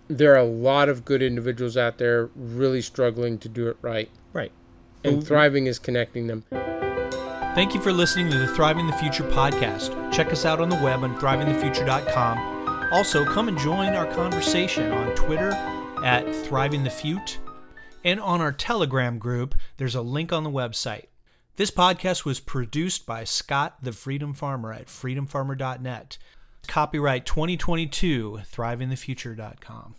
There 0.08 0.34
are 0.34 0.38
a 0.38 0.44
lot 0.44 0.90
of 0.90 1.06
good 1.06 1.22
individuals 1.22 1.78
out 1.78 1.96
there 1.96 2.28
really 2.36 2.82
struggling 2.82 3.38
to 3.38 3.48
do 3.48 3.68
it 3.68 3.78
right. 3.80 4.10
right. 4.34 4.52
And 5.04 5.16
mm-hmm. 5.16 5.26
thriving 5.26 5.66
is 5.66 5.78
connecting 5.78 6.26
them. 6.26 6.44
Thank 7.54 7.74
you 7.74 7.80
for 7.82 7.92
listening 7.92 8.30
to 8.30 8.38
the 8.38 8.48
Thriving 8.48 8.86
the 8.86 8.94
Future 8.94 9.24
podcast. 9.24 10.12
Check 10.12 10.32
us 10.32 10.46
out 10.46 10.60
on 10.60 10.70
the 10.70 10.76
web 10.76 11.04
on 11.04 11.18
thrivingthefuture.com. 11.18 12.90
Also, 12.92 13.24
come 13.24 13.48
and 13.48 13.58
join 13.58 13.94
our 13.94 14.06
conversation 14.06 14.90
on 14.92 15.14
Twitter 15.14 15.52
at 16.02 16.24
Thriving 16.46 16.84
the 16.84 16.90
Fute 16.90 17.38
and 18.04 18.20
on 18.20 18.40
our 18.40 18.52
Telegram 18.52 19.18
group. 19.18 19.54
There's 19.76 19.94
a 19.94 20.02
link 20.02 20.32
on 20.32 20.44
the 20.44 20.50
website. 20.50 21.06
This 21.56 21.70
podcast 21.70 22.24
was 22.24 22.40
produced 22.40 23.04
by 23.04 23.24
Scott 23.24 23.76
the 23.82 23.92
Freedom 23.92 24.32
Farmer 24.32 24.72
at 24.72 24.86
freedomfarmer.net. 24.86 26.16
Copyright 26.66 27.26
2022, 27.26 28.40
thrivingthefuture.com. 28.50 29.96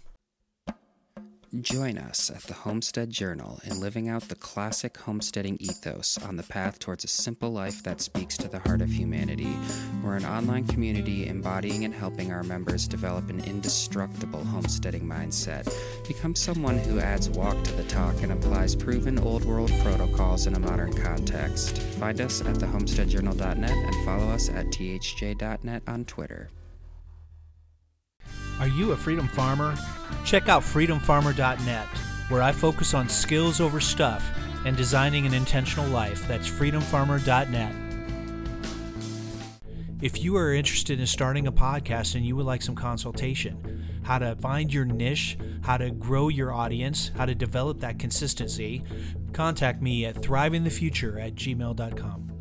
Join 1.62 2.00
us 2.00 2.32
at 2.32 2.42
the 2.42 2.56
Homestead 2.56 3.12
Journal 3.12 3.60
in 3.66 3.80
living 3.80 4.10
out 4.10 4.24
the 4.24 4.34
classic 4.34 4.98
homesteading 4.98 5.58
ethos 5.60 6.18
on 6.18 6.36
the 6.36 6.42
path 6.42 6.80
towards 6.80 7.04
a 7.04 7.08
simple 7.08 7.52
life 7.52 7.84
that 7.84 8.02
speaks 8.02 8.36
to 8.38 8.48
the 8.48 8.58
heart 8.58 8.82
of 8.82 8.90
humanity. 8.90 9.56
We're 10.04 10.16
an 10.16 10.26
online 10.26 10.66
community 10.66 11.28
embodying 11.28 11.86
and 11.86 11.94
helping 11.94 12.32
our 12.32 12.42
members 12.42 12.88
develop 12.88 13.30
an 13.30 13.44
indestructible 13.44 14.44
homesteading 14.44 15.04
mindset. 15.04 15.72
Become 16.08 16.34
someone 16.34 16.80
who 16.80 17.00
adds 17.00 17.30
walk 17.30 17.64
to 17.66 17.74
the 17.74 17.84
talk 17.84 18.16
and 18.24 18.32
applies 18.32 18.76
proven 18.76 19.20
old 19.20 19.46
world 19.46 19.72
protocols 19.84 20.48
in 20.48 20.56
a 20.56 20.60
modern 20.60 20.92
context. 20.92 21.78
Find 21.78 22.20
us 22.20 22.42
at 22.42 22.56
thehomesteadjournal.net 22.56 23.70
and 23.70 24.06
follow 24.06 24.28
us 24.30 24.50
at 24.50 24.66
thj.net 24.68 25.84
on 25.86 26.06
Twitter. 26.06 26.50
Are 28.60 28.68
you 28.68 28.92
a 28.92 28.98
freedom 28.98 29.28
farmer? 29.28 29.76
Check 30.26 30.48
out 30.48 30.62
freedomfarmer.net, 30.62 31.88
where 32.30 32.42
I 32.42 32.52
focus 32.52 32.94
on 32.94 33.10
skills 33.10 33.60
over 33.60 33.80
stuff 33.80 34.24
and 34.66 34.78
designing 34.78 35.26
an 35.26 35.34
intentional 35.34 35.88
life. 35.90 36.28
That's 36.28 36.50
freedomfarmer.net. 36.50 37.76
If 40.02 40.22
you 40.22 40.36
are 40.36 40.54
interested 40.54 41.00
in 41.00 41.08
starting 41.08 41.48
a 41.48 41.52
podcast 41.52 42.16
and 42.16 42.26
you 42.26 42.36
would 42.36 42.46
like 42.46 42.62
some 42.62 42.76
consultation, 42.76 43.88
how 44.04 44.20
to 44.20 44.36
find 44.36 44.74
your 44.74 44.84
niche, 44.84 45.38
how 45.62 45.78
to 45.78 45.92
grow 45.92 46.28
your 46.28 46.54
audience, 46.54 47.12
how 47.18 47.26
to 47.26 47.34
develop 47.34 47.80
that 47.80 48.00
consistency, 48.00 48.84
contact 49.32 49.82
me 49.82 50.06
at 50.06 50.16
thrivingthefuture 50.16 51.26
at 51.26 51.36
gmail.com. 51.36 52.33